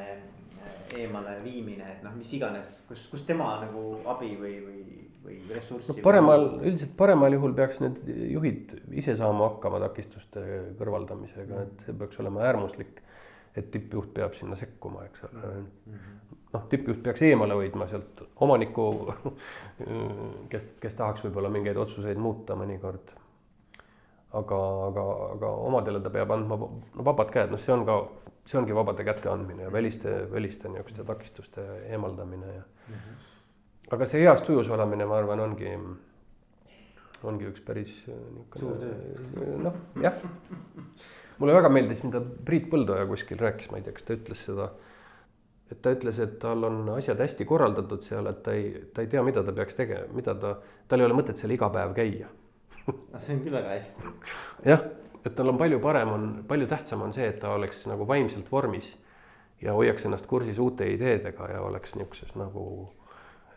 eemale 0.98 1.40
viimine, 1.44 1.88
et 1.98 2.04
noh, 2.06 2.16
mis 2.18 2.32
iganes, 2.38 2.80
kus, 2.90 3.08
kus 3.12 3.26
tema 3.28 3.56
nagu 3.64 3.84
abi 4.16 4.32
või, 4.40 4.56
või, 4.66 5.00
või 5.26 5.40
ressurssi 5.52 5.94
no,. 5.94 6.06
paremal, 6.06 6.48
üldiselt 6.62 6.96
paremal 6.98 7.36
juhul 7.36 7.56
peaks 7.58 7.82
need 7.84 8.02
juhid 8.32 8.78
ise 9.04 9.18
saama 9.20 9.50
hakkama 9.52 9.82
takistuste 9.88 10.46
kõrvaldamisega, 10.80 11.66
et 11.68 11.88
see 11.88 11.98
peaks 12.00 12.24
olema 12.24 12.48
äärmuslik 12.48 13.04
et 13.56 13.72
tippjuht 13.72 14.14
peab 14.16 14.36
sinna 14.36 14.56
sekkuma, 14.60 15.06
eks 15.08 15.24
ole 15.28 15.42
mm 15.42 15.68
-hmm.. 15.88 16.40
noh, 16.54 16.64
tippjuht 16.70 17.04
peaks 17.04 17.22
eemale 17.22 17.54
hoidma 17.54 17.88
sealt 17.88 18.24
omaniku, 18.36 18.88
kes, 20.52 20.74
kes 20.80 20.96
tahaks 20.96 21.24
võib-olla 21.26 21.52
mingeid 21.52 21.78
otsuseid 21.78 22.18
muuta 22.18 22.56
mõnikord. 22.60 23.14
Aga, 24.42 24.60
aga, 24.90 25.04
aga 25.36 25.52
omadele 25.70 26.02
ta 26.04 26.12
peab 26.14 26.32
andma 26.36 26.58
vabad 27.10 27.32
käed, 27.34 27.54
noh, 27.54 27.62
see 27.62 27.74
on 27.76 27.86
ka, 27.88 28.00
see 28.50 28.60
ongi 28.60 28.76
vabade 28.78 29.06
käte 29.08 29.30
andmine 29.32 29.68
ja 29.68 29.74
väliste, 29.74 30.16
väliste 30.32 30.72
niisuguste 30.72 31.06
takistuste 31.08 31.66
eemaldamine 31.90 32.54
ja 32.54 32.64
mm. 32.64 32.96
-hmm. 32.96 33.30
aga 33.98 34.06
see 34.06 34.24
heas 34.24 34.42
tujus 34.42 34.70
olemine, 34.70 35.06
ma 35.06 35.18
arvan, 35.18 35.40
ongi, 35.40 35.76
ongi 37.24 37.52
üks 37.52 37.62
päris 37.66 37.94
niisugune 38.08 39.62
noh, 39.64 39.80
jah 40.02 40.20
mulle 41.38 41.56
väga 41.56 41.70
meeldis, 41.70 42.04
mida 42.04 42.22
Priit 42.46 42.70
Põldoja 42.72 43.06
kuskil 43.10 43.40
rääkis, 43.40 43.72
ma 43.72 43.80
ei 43.80 43.84
tea, 43.84 43.96
kas 43.96 44.08
ta 44.08 44.16
ütles 44.16 44.46
seda, 44.48 44.70
et 45.72 45.82
ta 45.82 45.92
ütles, 45.96 46.20
et 46.24 46.40
tal 46.40 46.64
on 46.64 46.90
asjad 46.96 47.20
hästi 47.20 47.48
korraldatud 47.50 48.06
seal, 48.08 48.30
et 48.32 48.42
ta 48.46 48.54
ei, 48.56 48.72
ta 48.94 49.04
ei 49.04 49.12
tea, 49.12 49.24
mida 49.26 49.44
ta 49.44 49.56
peaks 49.56 49.78
tegema, 49.78 50.08
mida 50.16 50.36
ta, 50.40 50.56
tal 50.88 51.02
ei 51.02 51.08
ole 51.10 51.18
mõtet 51.18 51.42
seal 51.42 51.56
iga 51.56 51.70
päev 51.74 51.96
käia 51.98 52.30
no 52.88 53.20
see 53.20 53.36
on 53.36 53.42
küll 53.46 53.56
väga 53.56 53.70
hästi. 53.70 54.14
jah, 54.66 54.84
et 55.26 55.36
tal 55.36 55.50
on 55.50 55.58
palju 55.58 55.80
parem, 55.84 56.14
on 56.14 56.28
palju 56.48 56.68
tähtsam 56.70 57.02
on 57.06 57.14
see, 57.14 57.28
et 57.32 57.40
ta 57.42 57.56
oleks 57.56 57.86
nagu 57.90 58.08
vaimselt 58.08 58.52
vormis 58.52 58.94
ja 59.62 59.74
hoiaks 59.74 60.06
ennast 60.06 60.28
kursis 60.30 60.60
uute 60.60 60.88
ideedega 60.92 61.50
ja 61.52 61.62
oleks 61.66 61.96
niisuguses 61.96 62.36
nagu 62.40 62.66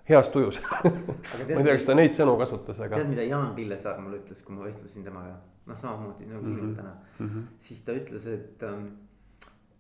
heas 0.08 0.30
tujus 0.32 0.60
ma 0.64 1.60
ei 1.60 1.64
tea, 1.64 1.74
kas 1.74 1.84
ta 1.88 1.96
neid 1.96 2.14
sõnu 2.16 2.36
kasutas, 2.40 2.78
aga. 2.80 2.96
tead, 2.96 3.10
mida 3.10 3.26
Jaan 3.28 3.52
Pillesaar 3.56 4.00
mulle 4.02 4.22
ütles, 4.22 4.40
kui 4.44 4.56
ma 4.56 4.64
vestlesin 4.64 5.04
temaga, 5.06 5.36
noh, 5.68 5.80
samamoodi 5.82 6.30
nagu 6.30 6.44
sinuga 6.46 6.62
mm 6.62 6.70
-hmm. 6.70 6.76
täna 6.76 6.94
mm. 7.18 7.28
-hmm. 7.28 7.50
siis 7.58 7.82
ta 7.84 7.92
ütles, 7.92 8.26
et, 8.26 8.62
ähm, 8.62 8.86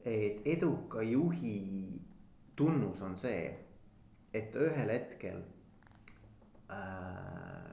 et 0.04 0.42
eduka 0.44 1.02
juhi 1.02 1.56
tunnus 2.56 3.02
on 3.02 3.16
see, 3.16 3.54
et 4.34 4.54
ühel 4.54 4.90
hetkel 4.92 5.40
äh, 6.70 7.67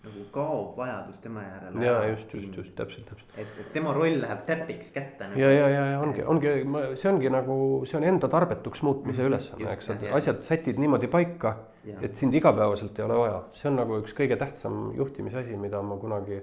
nagu 0.00 0.22
kaob 0.32 0.78
vajadus 0.78 1.18
tema 1.20 1.42
järele. 1.44 1.84
ja 1.84 1.96
just, 2.08 2.34
just, 2.34 2.56
just 2.56 2.74
täpselt, 2.76 3.04
täpselt. 3.10 3.32
et, 3.36 3.48
et 3.60 3.72
tema 3.74 3.92
roll 3.92 4.16
läheb 4.22 4.46
täpiks 4.48 4.92
kätte 4.94 5.28
nagu.. 5.28 5.40
ja, 5.40 5.50
ja, 5.52 5.66
ja, 5.68 5.82
ja 5.92 5.98
ongi, 6.00 6.24
ongi, 6.24 6.54
see 6.96 7.10
ongi 7.10 7.32
nagu, 7.32 7.56
see 7.88 7.98
on 7.98 8.06
enda 8.08 8.30
tarbetuks 8.32 8.80
muutmise 8.86 9.20
mhm, 9.20 9.28
ülesanne, 9.28 9.74
eks, 9.74 9.90
et 9.92 10.06
asjad 10.16 10.40
sätid 10.46 10.80
niimoodi 10.80 11.10
paika. 11.12 11.56
et 12.00 12.16
sind 12.16 12.34
igapäevaselt 12.36 12.98
ei 12.98 13.04
ole 13.04 13.18
vaja, 13.18 13.42
see 13.56 13.68
on 13.68 13.76
nagu 13.80 14.00
üks 14.00 14.16
kõige 14.16 14.40
tähtsam 14.40 14.90
juhtimisasi, 14.96 15.56
mida 15.60 15.82
ma 15.84 16.00
kunagi 16.00 16.40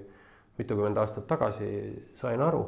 mitukümmend 0.58 0.98
aastat 0.98 1.26
tagasi 1.26 1.68
sain 2.18 2.42
aru. 2.42 2.62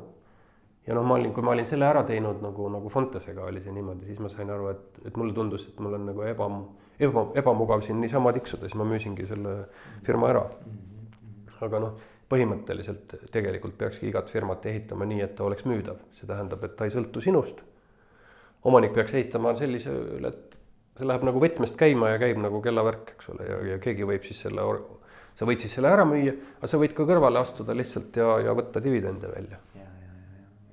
ja 0.86 0.98
noh, 0.98 1.06
ma 1.06 1.20
olin, 1.20 1.30
kui 1.34 1.46
ma 1.46 1.54
olin 1.54 1.70
selle 1.70 1.86
ära 1.86 2.02
teinud 2.08 2.42
nagu, 2.42 2.66
nagu 2.72 2.90
Fontesega 2.90 3.46
oli 3.46 3.62
see 3.62 3.74
niimoodi, 3.78 4.10
siis 4.10 4.18
ma 4.18 4.30
sain 4.32 4.50
aru, 4.50 4.72
et, 4.74 5.02
et 5.06 5.16
mulle 5.22 5.34
tundus, 5.38 5.70
et 5.70 5.78
mul 5.78 5.94
on 6.00 6.10
nagu 6.10 6.26
eba 6.26 6.50
eba, 7.00 7.24
ebamugav 7.40 7.82
siin 7.84 8.00
niisama 8.00 8.32
tiksuda, 8.36 8.68
siis 8.68 8.78
ma 8.78 8.86
müüsingi 8.88 9.26
selle 9.28 9.56
firma 10.06 10.30
ära. 10.32 10.44
aga 11.60 11.80
noh, 11.82 11.96
põhimõtteliselt 12.30 13.16
tegelikult 13.34 13.74
peakski 13.76 14.08
igat 14.08 14.30
firmat 14.32 14.64
ehitama 14.70 15.04
nii, 15.08 15.20
et 15.24 15.34
ta 15.36 15.44
oleks 15.44 15.66
müüdav, 15.68 15.98
see 16.16 16.28
tähendab, 16.28 16.62
et 16.64 16.76
ta 16.78 16.86
ei 16.88 16.94
sõltu 16.94 17.20
sinust. 17.24 17.60
omanik 18.64 18.94
peaks 18.94 19.14
ehitama 19.14 19.54
sellisele, 19.58 20.28
et 20.28 20.56
see 20.98 21.08
läheb 21.08 21.26
nagu 21.28 21.42
võtmest 21.42 21.76
käima 21.80 22.14
ja 22.14 22.22
käib 22.22 22.40
nagu 22.40 22.62
kellavärk, 22.64 23.14
eks 23.16 23.28
ole, 23.34 23.48
ja, 23.48 23.60
ja 23.72 23.78
keegi 23.82 24.08
võib 24.08 24.24
siis 24.28 24.40
selle, 24.46 24.64
sa 25.36 25.48
võid 25.48 25.64
siis 25.64 25.74
selle 25.76 25.92
ära 25.92 26.04
müüa, 26.08 26.36
aga 26.58 26.68
sa 26.70 26.80
võid 26.80 26.96
ka 26.96 27.08
kõrvale 27.08 27.40
astuda 27.40 27.76
lihtsalt 27.76 28.16
ja, 28.16 28.38
ja 28.46 28.56
võtta 28.56 28.82
dividende 28.84 29.32
välja 29.32 29.60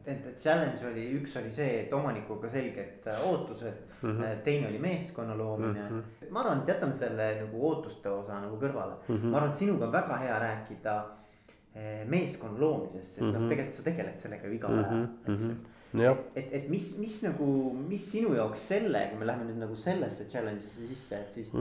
et 0.08 0.40
challenge 0.40 0.88
oli, 0.88 1.04
üks 1.20 1.36
oli 1.40 1.52
see, 1.52 1.84
et 1.84 1.94
omanikuga 1.94 2.50
selged 2.52 3.08
äh, 3.12 3.22
ootused 3.28 3.84
mm, 4.02 4.10
-hmm. 4.10 4.42
teine 4.44 4.68
oli 4.70 4.80
meeskonna 4.80 5.38
loomine 5.38 5.90
mm. 5.90 6.00
-hmm. 6.00 6.32
ma 6.32 6.40
arvan, 6.40 6.62
et 6.62 6.68
jätame 6.68 6.94
selle 6.94 7.30
nagu 7.42 7.68
ootuste 7.70 8.10
osa 8.10 8.42
nagu 8.42 8.58
kõrvale 8.58 8.98
mm. 9.08 9.16
-hmm. 9.16 9.32
ma 9.32 9.38
arvan, 9.38 9.50
et 9.50 9.64
sinuga 9.64 9.86
on 9.86 9.92
väga 9.92 10.18
hea 10.18 10.40
rääkida 10.40 10.98
äh, 10.98 12.06
meeskonna 12.06 12.60
loomisest, 12.60 13.10
sest 13.10 13.22
mm 13.22 13.28
-hmm. 13.28 13.34
noh, 13.34 13.42
mhm. 13.42 13.50
tegelikult 13.50 13.76
sa 13.76 13.84
tegeled 13.84 14.18
sellega 14.18 14.48
ju 14.48 14.54
iga 14.54 14.68
päev 14.68 14.92
mm, 14.92 15.08
-hmm. 15.26 15.34
eks 15.34 15.42
ju 15.42 15.56
et, 16.04 16.18
et, 16.36 16.48
et 16.52 16.70
mis, 16.70 16.98
mis 16.98 17.22
nagu, 17.24 17.74
mis 17.90 18.12
sinu 18.12 18.34
jaoks 18.36 18.68
selle, 18.68 19.08
kui 19.10 19.20
me 19.20 19.26
läheme 19.26 19.46
nüüd 19.48 19.60
nagu 19.60 19.76
sellesse 19.76 20.26
challenge'isse 20.30 20.88
sisse, 20.88 21.16
et 21.16 21.32
siis. 21.32 21.52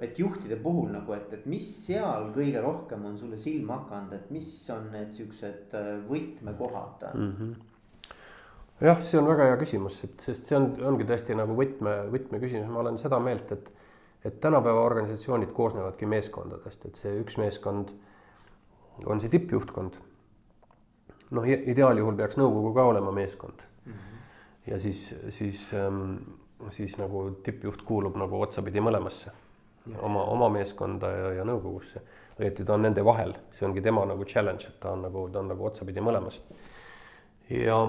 et 0.00 0.18
juhtide 0.18 0.56
puhul 0.56 0.90
nagu, 0.92 1.12
et, 1.12 1.32
et 1.32 1.46
mis 1.46 1.86
seal 1.86 2.32
kõige 2.36 2.62
rohkem 2.62 3.04
on 3.04 3.18
sulle 3.18 3.38
silma 3.38 3.76
hakanud, 3.78 4.12
et 4.12 4.30
mis 4.30 4.70
on 4.70 4.90
need 4.92 5.12
siuksed 5.12 5.76
võtmekohad 6.08 7.08
mm? 7.14 7.32
-hmm 7.40 7.54
jah, 8.80 9.02
see 9.02 9.18
on 9.20 9.28
väga 9.30 9.50
hea 9.50 9.56
küsimus, 9.60 10.02
et 10.04 10.20
sest 10.20 10.50
see 10.50 10.58
on, 10.58 10.70
ongi 10.92 11.06
tõesti 11.08 11.36
nagu 11.38 11.56
võtme, 11.56 11.98
võtmeküsimus, 12.12 12.68
ma 12.70 12.82
olen 12.84 12.98
seda 13.02 13.20
meelt, 13.22 13.52
et 13.52 13.72
et 14.26 14.40
tänapäeva 14.40 14.80
organisatsioonid 14.80 15.52
koosnevadki 15.54 16.06
meeskondadest, 16.06 16.86
et 16.88 16.98
see 16.98 17.12
üks 17.20 17.36
meeskond 17.38 17.92
on 19.06 19.20
see 19.22 19.30
tippjuhtkond. 19.30 20.00
noh, 21.36 21.46
ideaaljuhul 21.46 22.16
peaks 22.18 22.38
nõukogu 22.38 22.72
ka 22.74 22.84
olema 22.86 23.12
meeskond 23.12 23.62
mm. 23.84 23.92
-hmm. 23.92 24.18
ja 24.66 24.80
siis, 24.80 25.14
siis, 25.28 25.70
ähm, 25.74 26.16
siis 26.70 26.98
nagu 26.98 27.30
tippjuht 27.30 27.82
kuulub 27.82 28.16
nagu 28.16 28.40
otsapidi 28.40 28.80
mõlemasse, 28.80 29.30
oma, 29.98 30.24
oma 30.24 30.48
meeskonda 30.48 31.10
ja, 31.10 31.32
ja 31.32 31.44
nõukogusse. 31.44 32.00
õieti 32.40 32.64
ta 32.64 32.74
on 32.74 32.82
nende 32.82 33.04
vahel, 33.04 33.34
see 33.52 33.66
ongi 33.66 33.82
tema 33.82 34.04
nagu 34.06 34.24
challenge, 34.24 34.66
et 34.68 34.80
ta 34.80 34.90
on 34.90 35.02
nagu, 35.02 35.28
ta 35.28 35.38
on 35.38 35.48
nagu 35.48 35.66
otsapidi 35.66 36.00
mõlemas. 36.00 36.40
ja 37.50 37.82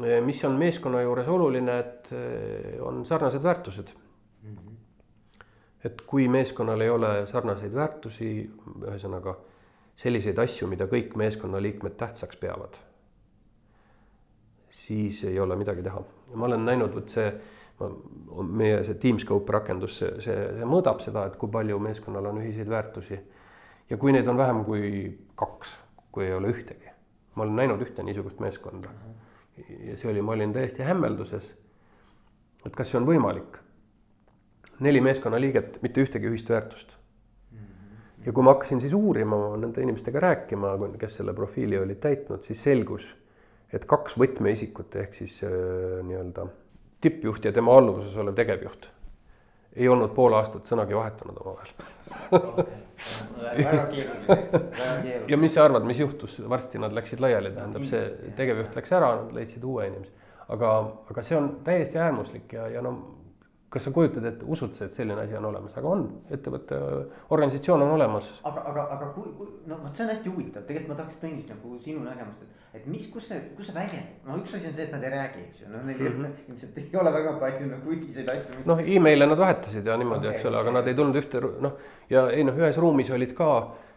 mis 0.00 0.44
on 0.44 0.52
meeskonna 0.58 1.02
juures 1.02 1.28
oluline, 1.28 1.78
et 1.78 2.12
eh, 2.12 2.80
on 2.82 3.04
sarnased 3.06 3.42
väärtused 3.42 3.88
mm. 4.42 4.56
-hmm. 4.56 5.44
et 5.84 6.02
kui 6.02 6.28
meeskonnal 6.28 6.80
ei 6.80 6.90
ole 6.90 7.26
sarnaseid 7.26 7.74
väärtusi, 7.74 8.50
ühesõnaga 8.82 9.36
selliseid 9.96 10.38
asju, 10.38 10.68
mida 10.68 10.86
kõik 10.90 11.14
meeskonnaliikmed 11.16 11.94
tähtsaks 11.96 12.36
peavad, 12.36 12.74
siis 14.70 15.24
ei 15.24 15.40
ole 15.40 15.56
midagi 15.56 15.82
teha. 15.82 16.02
ma 16.34 16.46
olen 16.46 16.64
näinud, 16.64 16.94
vot 16.94 17.08
see, 17.08 17.32
meie 18.42 18.84
see 18.84 18.94
Teamscope 18.94 19.52
rakendus, 19.52 19.98
see, 19.98 20.20
see, 20.20 20.48
see 20.58 20.64
mõõdab 20.64 21.00
seda, 21.00 21.26
et 21.26 21.36
kui 21.36 21.50
palju 21.50 21.78
meeskonnal 21.78 22.26
on 22.26 22.42
ühiseid 22.42 22.70
väärtusi. 22.70 23.20
ja 23.90 23.96
kui 23.96 24.12
neid 24.12 24.28
on 24.28 24.36
vähem 24.36 24.64
kui 24.64 25.18
kaks, 25.34 25.78
kui 26.12 26.24
ei 26.24 26.34
ole 26.34 26.48
ühtegi, 26.48 26.90
ma 27.34 27.42
olen 27.42 27.56
näinud 27.56 27.80
ühte 27.80 28.02
niisugust 28.02 28.40
meeskonda 28.40 28.88
mm. 28.88 28.94
-hmm 28.94 29.23
ja 29.56 29.96
see 29.96 30.10
oli, 30.10 30.22
ma 30.22 30.34
olin 30.34 30.52
täiesti 30.52 30.82
hämmelduses, 30.86 31.52
et 32.66 32.74
kas 32.74 32.90
see 32.90 33.00
on 33.00 33.08
võimalik. 33.08 33.60
neli 34.82 35.00
meeskonnaliiget, 35.00 35.78
mitte 35.82 36.02
ühtegi 36.02 36.26
ühist 36.26 36.48
väärtust. 36.50 36.96
ja 38.26 38.32
kui 38.32 38.42
ma 38.42 38.54
hakkasin 38.56 38.80
siis 38.80 38.92
uurima, 38.92 39.56
nende 39.56 39.82
inimestega 39.82 40.20
rääkima, 40.20 40.74
kes 40.98 41.20
selle 41.20 41.34
profiili 41.34 41.78
olid 41.78 42.00
täitnud, 42.00 42.42
siis 42.44 42.62
selgus, 42.62 43.06
et 43.72 43.84
kaks 43.84 44.18
võtmeisikut 44.18 44.96
ehk 44.96 45.14
siis 45.14 45.40
äh, 45.44 46.02
nii-öelda 46.02 46.48
tippjuht 47.00 47.44
ja 47.44 47.52
tema 47.52 47.76
alluvuses 47.76 48.16
olev 48.16 48.34
tegevjuht 48.34 48.93
ei 49.76 49.88
olnud 49.88 50.14
pool 50.14 50.34
aastat 50.38 50.66
sõnagi 50.70 50.96
vahetanud 50.96 51.38
omavahel 51.42 52.72
väga 53.56 53.86
keeruline, 53.90 54.26
väga 54.28 55.02
keeruline. 55.02 55.24
ja 55.28 55.36
mis 55.36 55.54
sa 55.54 55.64
arvad, 55.64 55.86
mis 55.86 55.98
juhtus, 55.98 56.38
varsti 56.48 56.78
nad 56.78 56.94
läksid 56.94 57.20
laiali, 57.20 57.52
tähendab 57.54 57.86
see 57.90 58.30
tegevjuht 58.38 58.76
läks 58.76 58.94
ära, 58.94 59.10
nad 59.20 59.34
leidsid 59.36 59.64
uue 59.64 59.88
inimese. 59.90 60.12
aga, 60.48 60.72
aga 61.10 61.22
see 61.26 61.36
on 61.38 61.50
täiesti 61.64 61.98
äärmuslik 61.98 62.52
ja, 62.52 62.68
ja 62.68 62.82
no 62.84 62.94
kas 63.74 63.88
sa 63.88 63.90
kujutad 63.90 64.26
ette, 64.28 64.46
usud 64.46 64.76
sa, 64.76 64.86
et 64.86 64.94
selline 64.94 65.18
asi 65.24 65.34
on 65.34 65.48
olemas, 65.48 65.72
aga 65.74 65.90
on, 65.90 66.04
ettevõte, 66.32 66.76
organisatsioon 67.34 67.82
on 67.82 67.94
olemas. 67.96 68.28
aga, 68.46 68.62
aga, 68.70 68.84
aga 68.94 69.08
kui, 69.16 69.32
kui 69.34 69.48
no 69.70 69.80
vot, 69.82 69.90
see 69.96 70.04
on 70.04 70.12
hästi 70.12 70.30
huvitav, 70.30 70.66
tegelikult 70.68 70.92
ma 70.92 70.98
tahaks 71.00 71.18
Tõnis 71.24 71.48
nagu 71.50 71.74
sinu 71.82 72.04
nägemust, 72.04 72.44
et, 72.44 72.62
et 72.78 72.86
mis, 72.92 73.08
kus 73.10 73.26
see, 73.32 73.40
kus 73.58 73.70
see 73.70 73.76
väljendub, 73.76 74.24
no 74.28 74.38
üks 74.38 74.54
asi 74.54 74.70
on 74.70 74.78
see, 74.78 74.86
et 74.86 74.94
nad 74.94 75.06
ei 75.08 75.12
räägi, 75.16 75.44
eks 75.48 75.64
ju, 75.64 75.70
no 75.72 75.82
neil 75.88 76.02
mm 76.04 76.24
-hmm. 76.24 76.48
ilmselt 76.48 76.78
ei 76.78 76.98
ole 77.02 77.14
väga 77.18 77.36
palju 77.44 77.70
nagu 77.74 77.94
ühiseid 77.98 78.34
asju. 78.36 78.64
noh, 78.70 78.82
email'e 78.96 79.30
nad 79.32 79.38
vahetasid 79.38 79.86
ja 79.86 79.96
niimoodi 79.96 80.28
okay,, 80.28 80.38
eks 80.38 80.50
ole, 80.52 80.58
aga 80.62 80.78
nad 80.78 80.86
ei 80.86 80.94
tulnud 80.94 81.22
ühte, 81.22 81.42
noh 81.66 81.72
ja 82.10 82.28
ei 82.30 82.44
noh, 82.44 82.54
ühes 82.54 82.78
ruumis 82.78 83.10
olid 83.10 83.34
ka, 83.34 83.50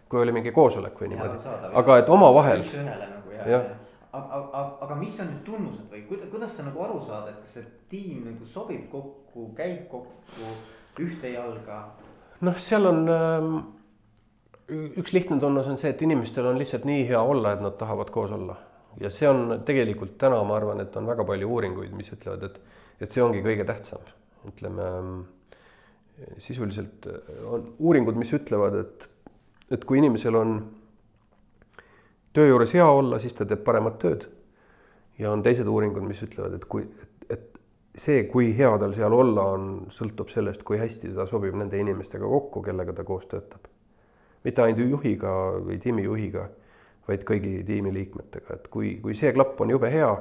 kui 0.10 0.22
oli 0.22 0.31
mingi 0.31 0.51
koosolek 0.51 1.01
või 1.01 1.13
niimoodi, 1.13 1.57
aga 1.74 1.98
et 1.98 2.10
omavahel. 2.10 2.65
üks-ühele 2.65 3.12
nagu 3.13 3.38
jah 3.38 3.48
ja. 3.48 3.62
ja 3.62 3.87
aga, 4.17 4.41
aga, 4.41 4.63
aga 4.86 4.97
mis 5.00 5.15
on 5.24 5.31
need 5.31 5.43
tunnused 5.47 5.88
või 5.91 6.03
kuidas, 6.09 6.29
kuidas 6.33 6.57
sa 6.57 6.65
nagu 6.67 6.83
aru 6.86 7.00
saad, 7.03 7.31
et 7.31 7.39
kas 7.43 7.57
see 7.57 7.65
tiim 7.91 8.25
nagu 8.27 8.47
sobib 8.50 8.88
kokku, 8.91 9.50
käib 9.57 9.88
kokku 9.91 10.53
ühte 11.03 11.33
jalga? 11.33 11.81
noh, 12.45 12.59
seal 12.62 12.89
on 12.89 13.03
ähm, 13.13 13.57
üks 15.00 15.13
lihtne 15.15 15.39
tunnus 15.41 15.69
on 15.71 15.79
see, 15.79 15.93
et 15.93 16.01
inimestel 16.05 16.50
on 16.50 16.59
lihtsalt 16.59 16.86
nii 16.88 17.05
hea 17.09 17.21
olla, 17.21 17.55
et 17.55 17.63
nad 17.63 17.77
tahavad 17.79 18.12
koos 18.13 18.33
olla. 18.36 18.57
ja 19.01 19.12
see 19.13 19.29
on 19.29 19.59
tegelikult 19.65 20.17
täna, 20.21 20.41
ma 20.43 20.57
arvan, 20.57 20.81
et 20.81 20.95
on 20.97 21.07
väga 21.07 21.25
palju 21.27 21.50
uuringuid, 21.53 21.93
mis 21.95 22.09
ütlevad, 22.13 22.47
et, 22.50 22.62
et 23.01 23.13
see 23.13 23.24
ongi 23.24 23.43
kõige 23.45 23.65
tähtsam, 23.67 24.05
ütleme 24.50 24.88
ähm, 24.97 25.19
sisuliselt 26.41 27.05
on 27.45 27.67
uuringud, 27.77 28.17
mis 28.17 28.33
ütlevad, 28.33 28.79
et, 28.81 29.07
et 29.77 29.86
kui 29.86 30.01
inimesel 30.01 30.36
on 30.39 30.57
töö 32.38 32.51
juures 32.51 32.74
hea 32.77 32.86
olla, 32.86 33.17
siis 33.20 33.34
ta 33.34 33.48
teeb 33.50 33.63
paremat 33.65 33.98
tööd. 34.01 34.27
ja 35.17 35.32
on 35.34 35.41
teised 35.41 35.65
uuringud, 35.65 36.03
mis 36.06 36.20
ütlevad, 36.22 36.53
et 36.60 36.65
kui, 36.70 36.84
et, 36.86 37.32
et 37.34 37.58
see, 37.98 38.27
kui 38.29 38.51
hea 38.58 38.70
tal 38.77 38.94
seal 38.94 39.13
olla 39.17 39.48
on, 39.56 39.72
sõltub 39.94 40.29
sellest, 40.29 40.62
kui 40.67 40.77
hästi 40.77 41.15
ta 41.15 41.25
sobib 41.25 41.58
nende 41.58 41.79
inimestega 41.82 42.29
kokku, 42.29 42.62
kellega 42.67 42.94
ta 42.94 43.06
koos 43.08 43.25
töötab. 43.32 43.65
mitte 44.46 44.62
ainult 44.62 44.91
juhiga 44.91 45.32
või 45.65 45.79
tiimijuhiga, 45.82 46.44
vaid 47.08 47.24
kõigi 47.27 47.63
tiimiliikmetega, 47.65 48.60
et 48.60 48.67
kui, 48.72 48.94
kui 49.01 49.15
see 49.17 49.34
klapp 49.34 49.58
on 49.63 49.74
jube 49.74 49.89
hea, 49.91 50.12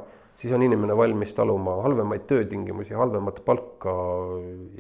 siis 0.41 0.55
on 0.57 0.65
inimene 0.65 0.97
valmis 0.97 1.35
taluma 1.37 1.77
halvemaid 1.85 2.25
töötingimusi, 2.31 2.97
halvemat 2.97 3.43
palka, 3.45 3.93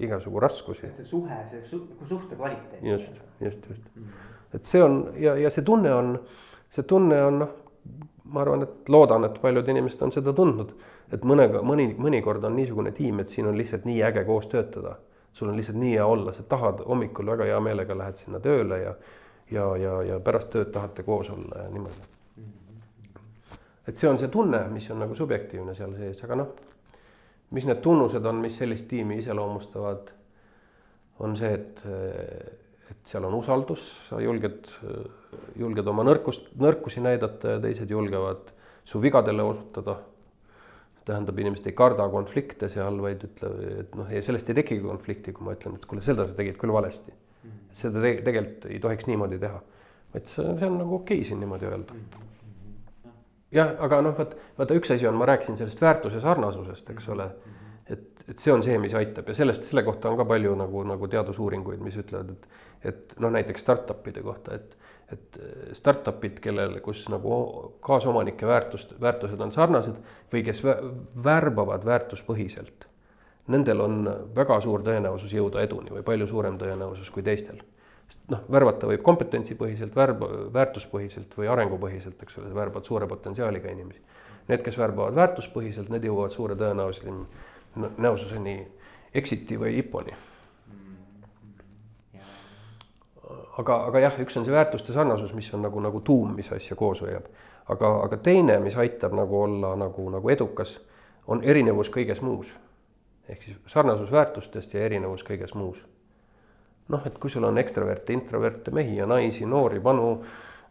igasugu 0.08 0.40
raskusi. 0.40 0.88
et 0.88 0.96
see 1.02 1.12
suhe, 1.12 1.38
see 1.52 1.62
su 1.68 1.84
suhte 2.08 2.40
kvaliteet. 2.40 2.80
just, 2.82 3.20
just, 3.44 3.68
just. 3.68 3.94
et 4.54 4.64
see 4.72 4.82
on 4.82 4.98
ja, 5.20 5.36
ja 5.36 5.52
see 5.52 5.64
tunne 5.68 5.92
on 5.92 6.16
see 6.76 6.84
tunne 6.84 7.18
on 7.24 7.40
noh, 7.40 7.52
ma 8.32 8.42
arvan, 8.42 8.66
et 8.66 8.88
loodan, 8.92 9.24
et 9.24 9.40
paljud 9.40 9.68
inimesed 9.72 10.02
on 10.02 10.12
seda 10.12 10.34
tundnud, 10.36 10.72
et 11.14 11.22
mõnega, 11.24 11.62
mõni, 11.64 11.88
mõnikord 11.98 12.44
on 12.44 12.56
niisugune 12.58 12.92
tiim, 12.92 13.22
et 13.22 13.32
siin 13.32 13.48
on 13.48 13.56
lihtsalt 13.56 13.86
nii 13.88 14.02
äge 14.04 14.24
koos 14.28 14.48
töötada. 14.52 14.96
sul 15.36 15.48
on 15.48 15.56
lihtsalt 15.56 15.76
nii 15.76 15.92
hea 15.92 16.06
olla, 16.06 16.32
sa 16.32 16.42
tahad 16.42 16.78
hommikul 16.88 17.26
väga 17.26 17.44
hea 17.44 17.60
meelega 17.60 17.98
lähed 17.98 18.18
sinna 18.18 18.40
tööle 18.40 18.78
ja 18.80 18.94
ja, 19.50 19.76
ja, 19.76 20.02
ja 20.02 20.20
pärast 20.20 20.50
tööd 20.50 20.72
tahate 20.74 21.02
koos 21.06 21.30
olla 21.30 21.62
ja 21.62 21.70
niimoodi. 21.70 22.08
et 23.86 23.96
see 23.96 24.08
on 24.10 24.18
see 24.18 24.28
tunne, 24.28 24.64
mis 24.72 24.88
on 24.90 24.98
nagu 24.98 25.14
subjektiivne 25.14 25.74
seal 25.74 25.94
sees, 25.94 26.22
aga 26.24 26.40
noh, 26.40 26.54
mis 27.54 27.66
need 27.68 27.82
tunnused 27.82 28.24
on, 28.26 28.40
mis 28.42 28.56
sellist 28.58 28.88
tiimi 28.90 29.20
iseloomustavad, 29.22 30.10
on 31.22 31.36
see, 31.38 31.52
et 31.54 31.84
et 32.90 33.10
seal 33.10 33.24
on 33.26 33.34
usaldus, 33.38 33.82
sa 34.08 34.20
julged, 34.22 34.68
julged 35.58 35.88
oma 35.90 36.04
nõrkust, 36.06 36.52
nõrkusi 36.60 37.02
näidata 37.02 37.56
ja 37.56 37.62
teised 37.62 37.90
julgevad 37.90 38.52
su 38.86 39.00
vigadele 39.02 39.42
osutada. 39.42 40.02
tähendab, 41.06 41.38
inimesed 41.38 41.68
ei 41.70 41.74
karda 41.78 42.08
konflikte 42.10 42.66
seal, 42.66 42.96
vaid 42.98 43.20
ütle, 43.22 43.48
et 43.78 43.92
noh, 43.94 44.08
sellest 44.26 44.48
ei 44.50 44.56
tekigi 44.58 44.82
konflikti, 44.82 45.30
kui 45.32 45.44
ma 45.46 45.52
ütlen, 45.54 45.76
et 45.78 45.84
kuule, 45.86 46.02
seda 46.02 46.24
sa 46.26 46.34
tegid 46.34 46.56
küll 46.58 46.74
valesti. 46.74 47.12
seda 47.78 48.02
te 48.02 48.14
tegelikult 48.26 48.66
ei 48.72 48.80
tohiks 48.82 49.06
niimoodi 49.06 49.38
teha, 49.38 49.60
vaid 50.14 50.32
see, 50.32 50.46
see 50.58 50.66
on 50.66 50.80
nagu 50.80 50.96
okei 50.96 51.20
okay 51.20 51.28
siin 51.28 51.38
niimoodi 51.38 51.68
öelda. 51.70 51.94
jah, 53.54 53.70
aga 53.86 54.00
noh, 54.02 54.16
vot 54.18 54.34
vaata, 54.58 54.80
üks 54.80 54.90
asi 54.96 55.06
on, 55.06 55.14
ma 55.14 55.30
rääkisin 55.30 55.60
sellest 55.60 55.82
väärtuse 55.86 56.20
sarnasusest, 56.20 56.90
eks 56.90 57.08
ole. 57.14 57.30
Et, 57.30 57.54
et 58.28 58.42
see 58.42 58.52
on 58.52 58.62
see, 58.66 58.78
mis 58.82 58.94
aitab 58.98 59.28
ja 59.30 59.34
sellest, 59.38 59.64
selle 59.68 59.84
kohta 59.86 60.10
on 60.10 60.16
ka 60.18 60.24
palju 60.28 60.54
nagu, 60.58 60.82
nagu 60.88 61.08
teadusuuringuid, 61.08 61.82
mis 61.84 61.98
ütlevad, 62.00 62.32
et 62.34 62.64
et 62.84 63.14
noh, 63.20 63.32
näiteks 63.32 63.64
startup'ide 63.64 64.22
kohta, 64.22 64.56
et, 64.56 64.76
et 65.12 65.38
startup'id, 65.76 66.40
kellel, 66.44 66.78
kus 66.84 67.06
nagu 67.12 67.38
kaasomanike 67.84 68.46
väärtust, 68.46 68.96
väärtused 69.00 69.40
on 69.42 69.54
sarnased 69.54 69.96
või 70.32 70.42
kes 70.46 70.62
värbavad 71.24 71.86
väärtuspõhiselt, 71.86 72.86
nendel 73.52 73.82
on 73.84 73.96
väga 74.36 74.60
suur 74.64 74.84
tõenäosus 74.86 75.34
jõuda 75.34 75.64
eduni 75.66 75.94
või 75.94 76.04
palju 76.06 76.28
suurem 76.30 76.58
tõenäosus 76.60 77.10
kui 77.14 77.24
teistel. 77.26 77.62
noh, 78.30 78.42
värvata 78.50 78.86
võib 78.86 79.02
kompetentsipõhiselt, 79.02 79.94
värb, 79.96 80.22
väärtuspõhiselt 80.54 81.32
või 81.38 81.48
arengupõhiselt, 81.50 82.22
eks 82.22 82.38
ole, 82.38 82.48
sa 82.48 82.54
värbad 82.54 82.86
suure 82.86 83.06
potentsiaaliga 83.06 83.70
inimesi. 83.70 84.00
Need, 84.46 84.62
kes 84.62 84.78
värbavad 84.78 85.14
väärtuspõhiselt, 85.14 85.88
need 85.90 86.06
jõuavad 86.06 86.34
suure 86.34 86.54
tõenäosuseni, 86.54 87.24
näosuseni 87.76 88.56
exit'i 89.14 89.58
või 89.60 89.78
IPO-ni 89.82 90.16
aga, 93.58 93.78
aga 93.88 94.02
jah, 94.06 94.20
üks 94.22 94.36
on 94.38 94.46
see 94.46 94.54
väärtuste 94.54 94.94
sarnasus, 94.94 95.32
mis 95.36 95.48
on 95.54 95.64
nagu, 95.64 95.80
nagu 95.82 96.00
tuum, 96.04 96.34
mis 96.36 96.48
asja 96.52 96.76
koos 96.76 97.00
hoiab. 97.04 97.26
aga, 97.68 97.90
aga 98.04 98.16
teine, 98.22 98.58
mis 98.62 98.76
aitab 98.78 99.14
nagu 99.16 99.42
olla 99.42 99.74
nagu, 99.76 100.10
nagu 100.10 100.30
edukas, 100.30 100.76
on 101.26 101.42
erinevus 101.44 101.90
kõiges 101.90 102.22
muus. 102.22 102.52
ehk 103.28 103.42
siis 103.42 103.56
sarnasus 103.66 104.12
väärtustest 104.12 104.74
ja 104.74 104.80
erinevus 104.80 105.24
kõiges 105.24 105.54
muus. 105.54 105.78
noh, 106.88 107.06
et 107.06 107.18
kui 107.18 107.30
sul 107.30 107.44
on 107.44 107.58
ekstraverte, 107.58 108.12
introverte, 108.12 108.70
mehi 108.70 108.96
ja 108.96 109.06
naisi, 109.06 109.46
noori, 109.46 109.82
vanu 109.84 110.24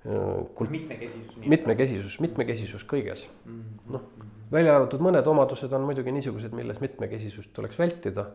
kult-. 0.06 0.72
mitmekesisus. 0.72 1.38
mitmekesisus, 1.46 2.20
mitmekesisus 2.24 2.88
kõiges 2.88 3.26
-hmm.. 3.26 3.92
noh, 3.98 4.08
välja 4.52 4.76
arvatud 4.76 5.02
mõned 5.02 5.28
omadused 5.28 5.74
on 5.74 5.88
muidugi 5.90 6.14
niisugused, 6.14 6.54
milles 6.54 6.82
mitmekesisust 6.84 7.54
tuleks 7.54 7.80
vältida. 7.80 8.32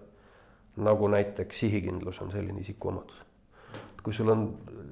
nagu 0.77 1.09
näiteks 1.09 1.61
sihikindlus 1.61 2.21
on 2.23 2.31
selline 2.31 2.61
isikuomadus 2.61 3.25
kui 4.03 4.15
sul 4.17 4.31
on 4.33 4.47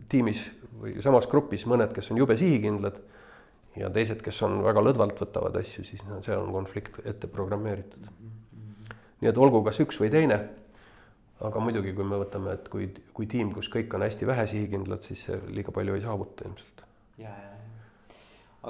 tiimis 0.09 0.41
või 0.81 0.99
samas 1.03 1.27
grupis 1.31 1.65
mõned, 1.69 1.93
kes 1.95 2.11
on 2.13 2.21
jube 2.21 2.37
sihikindlad 2.37 2.99
ja 3.79 3.91
teised, 3.95 4.21
kes 4.25 4.41
on 4.47 4.61
väga 4.65 4.83
lõdvalt 4.85 5.21
võtavad 5.23 5.59
asju, 5.61 5.85
siis 5.87 6.03
no 6.09 6.21
seal 6.27 6.43
on 6.43 6.53
konflikt 6.55 7.01
ette 7.09 7.31
programmeeritud. 7.31 8.09
nii 9.21 9.31
et 9.31 9.39
olgu 9.39 9.63
kas 9.67 9.81
üks 9.83 9.99
või 10.01 10.11
teine. 10.15 10.39
Aga 11.47 11.61
muidugi, 11.63 11.93
kui 11.95 12.07
me 12.07 12.17
võtame, 12.21 12.53
et 12.59 12.67
kui, 12.73 12.89
kui 13.15 13.27
tiim, 13.31 13.53
kus 13.55 13.69
kõik 13.73 13.95
on 13.95 14.05
hästi 14.07 14.27
vähe 14.27 14.45
sihikindlad, 14.51 15.03
siis 15.07 15.23
liiga 15.55 15.71
palju 15.75 15.95
ei 15.95 16.03
saavuta 16.03 16.49
ilmselt. 16.49 16.79
ja, 17.23 17.31
ja, 17.31 17.51
ja, 17.53 18.17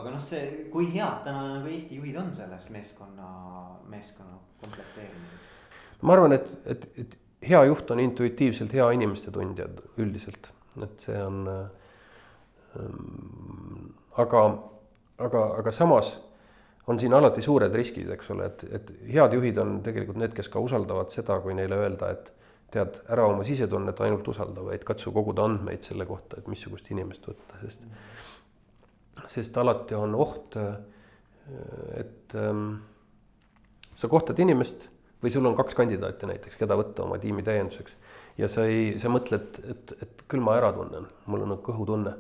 aga 0.01 0.09
noh, 0.13 0.23
see, 0.25 0.43
kui 0.73 0.85
head 0.93 1.19
täna 1.25 1.41
nagu 1.55 1.67
Eesti 1.73 1.95
juhid 2.01 2.17
on 2.21 2.29
selles 2.37 2.65
meeskonna, 2.75 3.29
meeskonna 3.89 4.35
komplekteerimises? 4.65 5.43
ma 6.03 6.15
arvan, 6.15 6.33
et, 6.37 6.47
et, 6.67 6.83
et 7.05 7.11
hea 7.49 7.61
juht 7.71 7.87
on 7.91 7.99
intuitiivselt 8.03 8.73
hea 8.75 8.87
inimeste 8.95 9.31
tundja 9.35 9.67
üldiselt, 9.99 10.45
et 10.85 10.97
see 11.09 11.21
on 11.25 11.37
ähm,. 11.49 11.67
aga, 14.19 14.41
aga, 15.25 15.41
aga 15.63 15.71
samas 15.73 16.09
on 16.89 17.01
siin 17.01 17.15
alati 17.15 17.43
suured 17.45 17.75
riskid, 17.75 18.09
eks 18.13 18.31
ole, 18.33 18.47
et, 18.49 18.65
et 18.79 18.91
head 19.13 19.33
juhid 19.37 19.59
on 19.61 19.79
tegelikult 19.85 20.19
need, 20.21 20.33
kes 20.37 20.49
ka 20.53 20.61
usaldavad 20.65 21.13
seda, 21.13 21.37
kui 21.45 21.55
neile 21.57 21.77
öelda, 21.77 22.11
et 22.17 22.31
tead, 22.73 23.01
ära 23.09 23.25
oma 23.31 23.45
sisetunnet 23.49 24.01
ainult 24.05 24.29
usalda, 24.29 24.63
vaid 24.67 24.85
katsu 24.87 25.13
koguda 25.15 25.47
andmeid 25.49 25.87
selle 25.89 26.07
kohta, 26.09 26.39
et 26.39 26.51
missugust 26.53 26.91
inimest 26.93 27.25
võtta, 27.31 27.61
sest 27.63 27.85
sest 29.29 29.57
alati 29.61 29.97
on 29.99 30.15
oht, 30.17 30.57
et 31.99 32.37
ähm, 32.39 32.79
sa 33.99 34.09
kohtad 34.09 34.39
inimest 34.41 34.87
või 35.23 35.33
sul 35.35 35.47
on 35.49 35.57
kaks 35.59 35.77
kandidaati 35.79 36.29
näiteks, 36.31 36.57
keda 36.61 36.77
võtta 36.79 37.05
oma 37.05 37.19
tiimi 37.21 37.43
täienduseks 37.47 37.97
ja 38.39 38.49
sa 38.53 38.65
ei, 38.71 38.95
sa 39.03 39.11
mõtled, 39.13 39.61
et, 39.67 39.95
et 40.05 40.25
küll 40.31 40.45
ma 40.45 40.57
ära 40.61 40.71
tunnen, 40.77 41.09
mul 41.27 41.45
on 41.45 41.57
kõhutunne. 41.65 42.15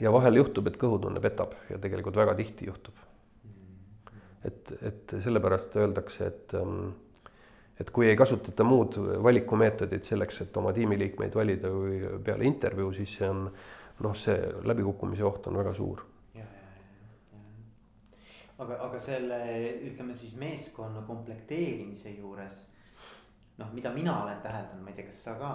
ja 0.00 0.12
vahel 0.12 0.40
juhtub, 0.40 0.66
et 0.68 0.78
kõhutunne 0.80 1.20
petab 1.22 1.54
ja 1.70 1.78
tegelikult 1.78 2.16
väga 2.16 2.34
tihti 2.34 2.66
juhtub. 2.66 2.94
et, 4.44 4.72
et 4.82 5.16
sellepärast 5.24 5.76
öeldakse, 5.76 6.26
et, 6.26 6.54
ähm, 6.58 6.90
et 7.80 7.90
kui 7.90 8.08
ei 8.08 8.16
kasutata 8.16 8.64
muud 8.64 8.98
valikumeetodit 9.22 10.04
selleks, 10.06 10.40
et 10.44 10.56
oma 10.56 10.72
tiimiliikmeid 10.72 11.34
valida 11.34 11.70
või 11.74 12.02
peale 12.24 12.46
intervjuu, 12.46 12.92
siis 12.94 13.16
see 13.18 13.28
on 13.28 13.48
noh, 14.04 14.18
see 14.18 14.36
läbikukkumise 14.66 15.24
oht 15.26 15.48
on 15.50 15.62
väga 15.62 15.74
suur. 15.74 16.04
aga, 18.58 18.76
aga 18.84 19.00
selle 19.02 19.38
ütleme 19.82 20.14
siis 20.14 20.36
meeskonna 20.38 21.00
komplekteerimise 21.08 22.12
juures 22.14 22.60
noh, 23.58 23.72
mida 23.72 23.92
mina 23.94 24.22
olen 24.22 24.40
täheldanud, 24.42 24.82
ma 24.84 24.90
ei 24.92 24.98
tea, 24.98 25.08
kas 25.10 25.22
sa 25.26 25.34
ka, 25.38 25.50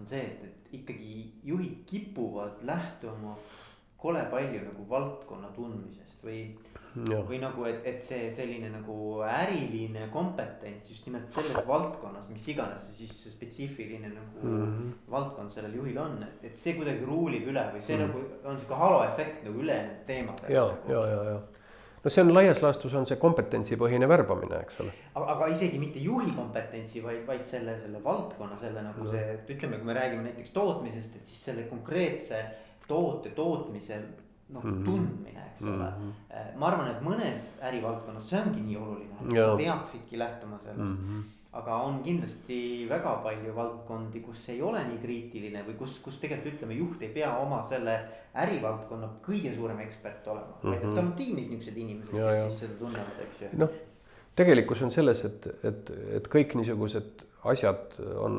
on 0.00 0.08
see, 0.08 0.22
et, 0.24 0.44
et 0.48 0.76
ikkagi 0.78 1.14
juhid 1.48 1.82
kipuvad 1.88 2.62
lähtuma 2.68 3.36
kole 4.02 4.24
palju 4.32 4.64
nagu 4.66 4.86
valdkonna 4.90 5.52
tundmisest 5.56 6.24
või. 6.26 6.44
Või 6.94 7.38
nagu, 7.40 7.64
et, 7.64 7.80
et 7.88 8.02
see 8.04 8.26
selline 8.34 8.68
nagu 8.72 8.96
äriline 9.24 10.08
kompetents 10.12 10.90
just 10.92 11.06
nimelt 11.08 11.30
selles 11.32 11.64
valdkonnas, 11.66 12.26
mis 12.28 12.48
iganes 12.52 12.84
see 12.88 13.06
siis 13.06 13.32
spetsiifiline 13.32 14.10
nagu 14.12 14.42
mm 14.42 14.66
-hmm. 14.66 14.92
valdkond 15.10 15.54
sellel 15.54 15.74
juhil 15.74 15.98
on, 15.98 16.18
et, 16.22 16.44
et 16.50 16.56
see 16.58 16.74
kuidagi 16.76 17.04
ruulib 17.08 17.48
üle 17.48 17.64
või 17.74 17.80
see 17.80 17.96
mm 17.96 18.02
-hmm. 18.02 18.08
nagu 18.08 18.50
on 18.50 18.60
sihuke 18.60 18.74
haloefekt 18.84 19.44
nagu 19.44 19.58
ülejäänud 19.58 20.06
teemadega. 20.06 20.52
ja 20.52 20.66
nagu., 20.66 20.92
ja, 20.92 21.06
ja, 21.06 21.24
ja 21.30 21.40
no 22.04 22.10
see 22.10 22.22
on 22.22 22.34
laias 22.34 22.62
laastus 22.62 22.94
on 22.98 23.06
see 23.06 23.16
kompetentsipõhine 23.16 24.08
värbamine, 24.08 24.58
eks 24.66 24.80
ole. 24.80 24.92
aga, 25.14 25.46
isegi 25.46 25.78
mitte 25.78 26.02
juhi 26.02 26.32
kompetentsi, 26.36 27.02
vaid, 27.04 27.22
vaid 27.26 27.46
selle, 27.46 27.78
selle 27.80 28.04
valdkonna, 28.04 28.58
selle 28.58 28.82
nagu 28.82 29.04
no. 29.06 29.10
see, 29.10 29.38
ütleme, 29.54 29.78
kui 29.78 29.86
me 29.86 29.94
räägime 29.94 30.26
näiteks 30.28 30.50
tootmisest, 30.50 31.16
et 31.16 31.30
siis 31.30 31.44
selle 31.44 31.62
konkreetse 31.70 32.42
toote 32.88 33.30
tootmise 33.30 34.00
noh 34.48 34.64
mm 34.64 34.72
-hmm. 34.72 34.84
tundmine, 34.84 35.44
eks 35.52 35.62
ole 35.62 35.90
mm. 35.90 36.08
-hmm. 36.08 36.58
ma 36.58 36.66
arvan, 36.66 36.90
et 36.90 37.02
mõnes 37.02 37.44
ärivaldkonnas 37.62 38.28
see 38.30 38.40
ongi 38.40 38.60
nii 38.60 38.76
oluline, 38.76 39.14
et 39.20 39.36
ja. 39.36 39.46
sa 39.46 39.56
peaksidki 39.56 40.18
lähtuma 40.18 40.58
sellest 40.58 40.88
mm. 40.88 40.98
-hmm 41.08 41.22
aga 41.52 41.74
on 41.84 41.98
kindlasti 42.04 42.86
väga 42.88 43.10
palju 43.24 43.54
valdkondi, 43.56 44.22
kus 44.24 44.46
ei 44.48 44.62
ole 44.64 44.80
nii 44.88 45.00
kriitiline 45.02 45.64
või 45.66 45.74
kus, 45.82 45.98
kus 46.04 46.16
tegelikult 46.22 46.54
ütleme, 46.54 46.78
juht 46.78 47.02
ei 47.04 47.10
pea 47.12 47.28
oma 47.42 47.58
selle 47.68 47.98
ärivaldkonna 48.44 49.10
kõige 49.26 49.52
suurem 49.56 49.82
ekspert 49.84 50.28
olema 50.32 50.46
mm, 50.46 50.62
-hmm. 50.62 50.70
vaid 50.70 50.86
et 50.86 50.94
tal 50.94 51.04
on 51.04 51.12
tiimis 51.18 51.50
niisugused 51.50 51.76
inimesed, 51.76 52.14
kes 52.14 52.36
ja. 52.36 52.46
siis 52.48 52.62
seda 52.64 52.78
tunnevad, 52.80 53.20
eks 53.26 53.42
ju. 53.42 53.50
noh, 53.60 53.76
tegelikkus 54.36 54.82
on 54.82 54.94
selles, 54.96 55.24
et, 55.28 55.50
et, 55.62 55.92
et 56.20 56.30
kõik 56.36 56.56
niisugused 56.56 57.26
asjad 57.52 58.00
on 58.16 58.38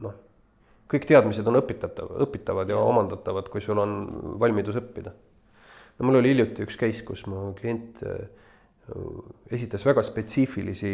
noh, 0.00 0.16
kõik 0.88 1.06
teadmised 1.08 1.46
on 1.48 1.60
õpitatav, 1.60 2.14
õpitavad 2.24 2.70
ja, 2.72 2.80
omandatavad, 2.80 3.50
kui 3.52 3.60
sul 3.64 3.78
on 3.82 3.98
valmidus 4.40 4.78
õppida. 4.80 5.12
no 5.98 6.06
mul 6.06 6.20
oli 6.20 6.32
hiljuti 6.32 6.64
üks 6.64 6.78
case, 6.80 7.04
kus 7.04 7.26
mu 7.26 7.52
klient 7.58 8.02
äh, 8.06 8.28
esitas 9.50 9.84
väga 9.84 10.02
spetsiifilisi 10.06 10.92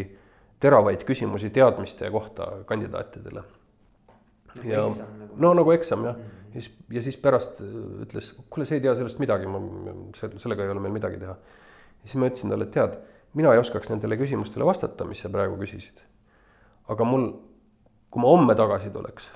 teravaid 0.61 1.05
küsimusi 1.07 1.51
teadmiste 1.55 2.11
kohta 2.11 2.51
kandidaatidele. 2.67 3.45
Ja 4.65 4.87
nagu... 4.87 5.29
no 5.37 5.53
nagu 5.59 5.73
eksam 5.75 6.05
jah 6.07 6.17
mm, 6.17 6.23
-hmm. 6.23 6.55
ja 6.55 6.61
siis, 6.61 6.77
ja 6.91 7.03
siis 7.03 7.17
pärast 7.17 7.61
ütles, 8.07 8.31
kuule, 8.51 8.67
sa 8.67 8.75
ei 8.75 8.81
tea 8.81 8.95
sellest 8.95 9.19
midagi, 9.19 9.47
ma, 9.51 9.61
sellega 10.15 10.63
ei 10.63 10.71
ole 10.71 10.81
meil 10.81 10.95
midagi 10.95 11.19
teha. 11.19 11.35
ja 11.35 12.09
siis 12.09 12.15
ma 12.15 12.31
ütlesin 12.31 12.51
talle, 12.51 12.65
et 12.65 12.71
tead, 12.71 12.99
mina 13.35 13.53
ei 13.53 13.59
oskaks 13.59 13.91
nendele 13.91 14.17
küsimustele 14.17 14.67
vastata, 14.67 15.05
mis 15.05 15.21
sa 15.21 15.29
praegu 15.29 15.59
küsisid. 15.59 15.99
aga 16.89 17.05
mul, 17.05 17.33
kui 18.11 18.23
ma 18.23 18.29
homme 18.29 18.55
tagasi 18.55 18.91
tuleks, 18.91 19.27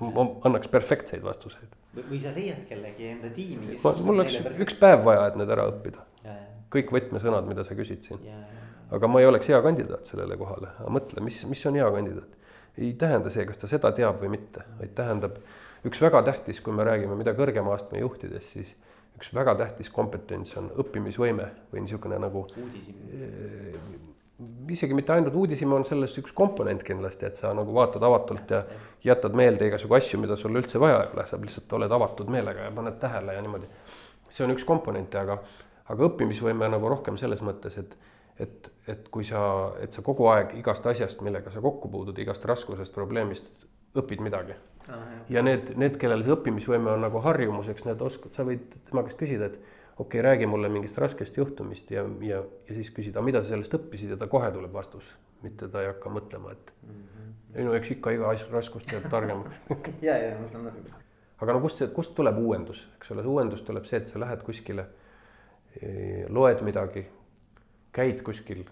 ma 0.00 0.26
annaks 0.44 0.68
perfektseid 0.68 1.24
vastuseid. 1.24 1.72
või 1.96 2.20
sa 2.20 2.34
leiad 2.36 2.66
kellegi 2.68 3.08
enda 3.14 3.30
tiimi. 3.32 3.78
mul 3.82 4.18
oleks 4.18 4.38
üks 4.58 4.78
päev 4.80 5.04
vaja, 5.04 5.26
et 5.30 5.40
need 5.40 5.50
ära 5.50 5.68
õppida. 5.72 6.04
kõik 6.70 6.90
võtmesõnad, 6.92 7.46
mida 7.48 7.64
sa 7.64 7.74
küsid 7.78 8.02
siin 8.04 8.24
aga 8.90 9.08
ma 9.10 9.20
ei 9.20 9.26
oleks 9.26 9.48
hea 9.50 9.60
kandidaat 9.62 10.10
sellele 10.10 10.36
kohale, 10.38 10.72
aga 10.78 10.90
mõtle, 10.94 11.22
mis, 11.24 11.42
mis 11.50 11.62
on 11.66 11.78
hea 11.78 11.86
kandidaat. 11.90 12.32
ei 12.76 12.92
tähenda 13.00 13.30
see, 13.32 13.46
kas 13.48 13.58
ta 13.58 13.70
seda 13.70 13.92
teab 13.96 14.20
või 14.20 14.34
mitte, 14.36 14.66
vaid 14.80 14.92
tähendab 14.98 15.38
üks 15.88 16.02
väga 16.02 16.22
tähtis, 16.26 16.60
kui 16.60 16.74
me 16.76 16.84
räägime 16.84 17.16
mida 17.16 17.32
kõrgema 17.36 17.72
astme 17.74 18.02
juhtidest, 18.02 18.52
siis 18.52 18.74
üks 19.16 19.32
väga 19.34 19.54
tähtis 19.62 19.88
kompetents 19.90 20.52
on 20.60 20.68
õppimisvõime 20.84 21.48
või 21.72 21.86
niisugune 21.86 22.20
nagu. 22.20 22.46
uudishimu 22.52 24.14
isegi 24.70 24.94
mitte 24.94 25.14
ainult 25.14 25.34
uudishimu 25.34 25.78
on 25.78 25.86
selles 25.88 26.16
üks 26.20 26.34
komponent 26.36 26.82
kindlasti, 26.84 27.28
et 27.28 27.38
sa 27.40 27.52
nagu 27.56 27.72
vaatad 27.74 28.02
avatult 28.04 28.50
ja 28.52 28.64
jätad 29.04 29.36
meelde 29.38 29.70
igasugu 29.70 29.96
asju, 29.96 30.20
mida 30.20 30.36
sul 30.36 30.58
üldse 30.60 30.80
vaja 30.82 30.98
ei 31.04 31.14
ole, 31.14 31.24
sa 31.30 31.38
lihtsalt 31.40 31.72
oled 31.78 31.94
avatud 31.98 32.28
meelega 32.32 32.66
ja 32.66 32.74
paned 32.74 32.98
tähele 33.00 33.36
ja 33.36 33.44
niimoodi. 33.44 33.70
see 34.28 34.44
on 34.44 34.52
üks 34.52 34.66
komponente, 34.68 35.18
aga, 35.18 35.38
aga 35.88 36.08
õppimisvõime 36.10 36.68
nagu 36.68 36.88
rohkem 36.92 37.16
selles 37.16 37.40
mõttes, 37.46 37.78
et 37.80 37.96
et, 38.40 38.70
et 38.88 39.08
kui 39.08 39.24
sa, 39.24 39.40
et 39.80 39.94
sa 39.96 40.02
kogu 40.04 40.26
aeg 40.28 40.50
igast 40.58 40.86
asjast, 40.86 41.22
millega 41.24 41.48
sa 41.52 41.62
kokku 41.64 41.88
puutud, 41.88 42.18
igast 42.20 42.44
raskusest, 42.44 42.92
probleemist 42.92 43.48
õpid 43.96 44.20
midagi 44.20 44.52
ah,. 44.92 45.06
ja 45.32 45.42
need, 45.44 45.72
need, 45.80 45.96
kellel 46.00 46.24
see 46.24 46.34
õppimisvõime 46.34 46.92
on 46.92 47.06
nagu 47.06 47.22
harjumuseks, 47.24 47.86
need 47.88 48.02
oskad, 48.04 48.34
sa 48.36 48.44
võid 48.44 48.66
tema 48.90 49.06
käest 49.06 49.20
küsida, 49.22 49.48
et 49.48 49.56
okei 49.96 50.20
okay,, 50.20 50.22
räägi 50.22 50.46
mulle 50.46 50.68
mingist 50.68 50.98
raskest 50.98 51.36
juhtumist 51.36 51.90
ja, 51.90 52.04
ja, 52.20 52.42
ja 52.68 52.74
siis 52.74 52.90
küsida, 52.90 53.22
mida 53.24 53.42
sa 53.42 53.54
sellest 53.54 53.74
õppisid 53.78 54.12
ja 54.14 54.20
ta 54.20 54.28
kohe 54.30 54.50
tuleb 54.52 54.72
vastus. 54.72 55.04
mitte 55.42 55.68
ta 55.68 55.82
ei 55.82 55.86
hakka 55.86 56.10
mõtlema, 56.10 56.52
et 56.52 56.72
mm 56.82 56.92
-hmm. 56.92 57.32
ei 57.54 57.64
no 57.64 57.74
eks 57.74 57.90
ikka 57.90 58.10
iga 58.10 58.30
asja 58.30 58.46
raskust 58.50 58.86
teeb 58.90 59.10
targemaks 59.10 59.56
ja, 60.08 60.16
ja 60.16 60.38
ma 60.40 60.48
saan 60.48 60.66
aru. 60.66 60.94
aga 61.40 61.52
no 61.52 61.60
kust 61.60 61.78
see, 61.78 61.88
kust 61.88 62.14
tuleb 62.14 62.38
uuendus, 62.38 62.88
eks 62.96 63.10
ole, 63.10 63.22
see 63.22 63.30
uuendus 63.30 63.62
tuleb 63.62 63.84
see, 63.84 63.96
et 63.96 64.08
sa 64.08 64.20
lähed 64.20 64.42
kuskile, 64.42 64.86
loed 66.28 66.62
midagi 66.62 67.06
käid 67.92 68.22
kuskil 68.22 68.64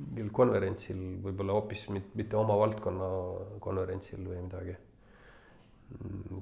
mingil 0.00 0.30
konverentsil, 0.34 1.00
võib-olla 1.24 1.56
hoopis 1.56 1.86
mitte 1.92 2.38
oma 2.38 2.56
valdkonna 2.58 3.08
konverentsil 3.60 4.22
või 4.26 4.44
midagi. 4.46 4.76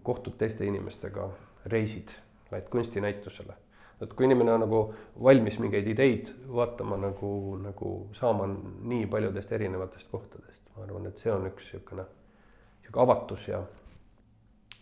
kohtud 0.04 0.34
teiste 0.36 0.66
inimestega, 0.68 1.30
reisid, 1.72 2.10
lähed 2.50 2.66
kunstinäitusele. 2.68 3.54
Et 4.02 4.12
kui 4.14 4.28
inimene 4.28 4.54
on 4.54 4.62
nagu 4.66 4.82
valmis 5.24 5.58
mingeid 5.62 5.88
ideid 5.90 6.30
vaatama 6.60 7.00
nagu, 7.02 7.32
nagu 7.62 7.94
saama 8.18 8.46
nii 8.48 9.08
paljudest 9.10 9.52
erinevatest 9.52 10.10
kohtadest, 10.12 10.62
ma 10.76 10.86
arvan, 10.86 11.10
et 11.10 11.18
see 11.18 11.32
on 11.34 11.48
üks 11.50 11.72
niisugune, 11.72 12.06
niisugune 12.78 13.04
avatus 13.04 13.48
ja 13.48 13.64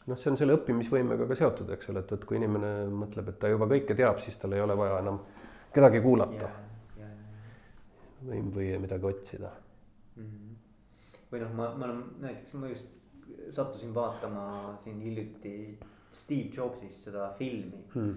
noh, 0.06 0.20
see 0.20 0.30
on 0.30 0.38
selle 0.40 0.58
õppimisvõimega 0.58 1.26
ka 1.30 1.40
seotud, 1.40 1.72
eks 1.76 1.90
ole, 1.94 2.04
et, 2.04 2.12
et 2.12 2.28
kui 2.28 2.38
inimene 2.40 2.76
mõtleb, 2.92 3.32
et 3.32 3.40
ta 3.40 3.50
juba 3.52 3.68
kõike 3.72 3.96
teab, 3.96 4.20
siis 4.24 4.36
tal 4.42 4.54
ei 4.54 4.64
ole 4.64 4.76
vaja 4.78 5.00
enam 5.02 5.22
kedagi 5.72 6.04
kuulata 6.04 6.44
yeah 6.44 6.62
või, 8.24 8.40
või 8.54 8.70
midagi 8.82 9.06
otsida 9.06 9.50
mm. 10.16 10.22
-hmm. 10.22 10.54
või 11.32 11.42
noh, 11.42 11.52
ma, 11.58 11.68
ma 11.74 11.88
olen 11.88 12.02
näiteks, 12.22 12.54
ma 12.54 12.70
just 12.70 12.86
sattusin 13.50 13.94
vaatama 13.94 14.76
siin 14.84 15.00
hiljuti 15.00 15.78
Steve 16.10 16.50
Jobsist 16.56 17.08
seda 17.08 17.32
filmi 17.38 17.82
hmm. 17.94 18.14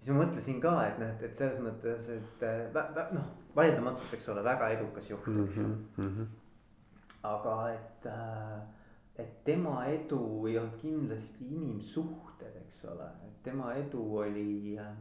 Siis 0.00 0.14
ma 0.14 0.24
mõtlesin 0.24 0.60
ka, 0.62 0.74
et 0.88 0.98
noh, 1.00 1.12
et, 1.14 1.22
et 1.28 1.36
selles 1.36 1.60
mõttes, 1.64 2.08
et 2.14 2.44
noh, 3.14 3.30
vaieldamatult, 3.56 4.12
eks 4.16 4.28
ole, 4.32 4.44
väga 4.46 4.72
edukas 4.76 5.10
juht, 5.10 5.28
eks 5.44 5.56
ju 5.60 5.66
mm 5.66 6.08
-hmm.. 6.08 6.26
aga 7.28 7.56
et, 7.74 8.06
äh, 8.06 8.60
et 9.16 9.44
tema 9.44 9.84
edu 9.86 10.46
ei 10.46 10.58
olnud 10.58 10.76
kindlasti 10.80 11.44
inimsuhted, 11.44 12.56
eks 12.64 12.84
ole, 12.84 13.08
et 13.26 13.42
tema 13.42 13.74
edu 13.74 14.16
oli, 14.16 14.78
äh, 14.78 14.94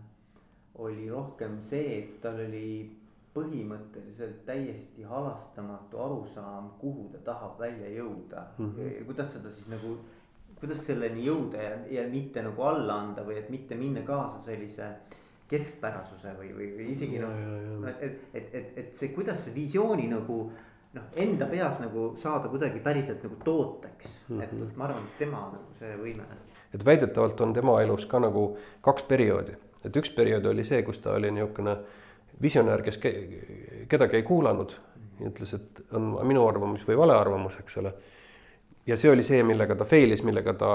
oli 0.76 1.10
rohkem 1.10 1.62
see, 1.62 2.00
et 2.00 2.22
tal 2.22 2.40
oli 2.48 3.00
põhimõtteliselt 3.34 4.46
täiesti 4.46 5.04
halastamatu 5.04 6.00
arusaam, 6.02 6.70
kuhu 6.80 7.10
ta 7.14 7.18
tahab 7.18 7.60
välja 7.60 7.90
jõuda 7.90 8.46
mm. 8.58 8.74
-hmm. 8.76 9.06
kuidas 9.06 9.34
seda 9.34 9.50
siis 9.50 9.68
nagu, 9.70 9.98
kuidas 10.60 10.84
selleni 10.86 11.24
jõuda 11.26 11.64
ja, 11.64 11.76
ja 12.00 12.08
mitte 12.10 12.44
nagu 12.44 12.66
alla 12.68 13.00
anda 13.04 13.24
või 13.28 13.40
et 13.40 13.50
mitte 13.50 13.78
minna 13.80 14.04
kaasa 14.08 14.42
sellise 14.44 14.90
keskpärasuse 15.50 16.34
või, 16.38 16.50
või, 16.54 16.72
või 16.78 16.90
isegi 16.94 17.22
noh, 17.22 17.88
et, 17.90 18.02
et, 18.02 18.20
et, 18.34 18.50
et, 18.54 18.74
et 18.84 18.92
see, 18.98 19.14
kuidas 19.16 19.46
see 19.46 19.56
visiooni 19.56 20.06
nagu 20.12 20.42
noh, 20.96 21.08
enda 21.22 21.48
peas 21.50 21.80
nagu 21.82 22.12
saada 22.22 22.52
kuidagi 22.52 22.82
päriselt 22.86 23.24
nagu 23.26 23.40
tooteks 23.46 24.06
mm, 24.10 24.36
-hmm. 24.36 24.44
et 24.44 24.54
mhm. 24.54 24.76
ma 24.76 24.90
arvan, 24.90 25.08
et 25.08 25.18
tema 25.22 25.46
nagu 25.54 25.80
see 25.80 25.96
võime. 26.02 26.28
et 26.74 26.86
väidetavalt 26.86 27.42
on 27.42 27.54
tema 27.54 27.80
elus 27.82 28.06
ka 28.06 28.20
nagu 28.20 28.58
kaks 28.86 29.08
perioodi, 29.10 29.58
et 29.86 29.96
üks 29.96 30.14
periood 30.16 30.46
oli 30.46 30.66
see, 30.66 30.84
kus 30.84 31.00
ta 31.00 31.16
oli 31.18 31.32
niisugune 31.32 31.78
visionäär, 32.42 32.82
kes 32.82 33.00
kedagi 33.90 34.16
ei 34.16 34.24
kuulanud 34.24 34.76
ja 35.20 35.28
ütles, 35.28 35.54
et 35.56 35.82
on 35.92 36.14
minu 36.28 36.46
arvamus 36.48 36.86
või 36.88 36.98
vale 36.98 37.16
arvamus, 37.18 37.58
eks 37.60 37.78
ole. 37.82 37.94
Ja 38.90 38.98
see 38.98 39.12
oli 39.12 39.24
see, 39.26 39.42
millega 39.46 39.78
ta 39.78 39.86
failis, 39.88 40.24
millega 40.26 40.54
ta 40.58 40.70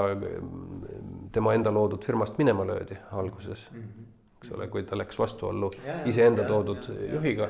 tema 1.35 1.55
enda 1.57 1.73
loodud 1.75 2.05
firmast 2.07 2.39
minema 2.39 2.67
löödi 2.67 2.99
alguses. 3.13 3.69
eks 4.39 4.53
ole, 4.53 4.69
kui 4.69 4.85
ta 4.85 4.99
läks 4.99 5.19
vastuollu 5.19 5.71
iseenda 6.11 6.45
toodud 6.45 6.89
ja, 6.93 7.15
juhiga. 7.15 7.49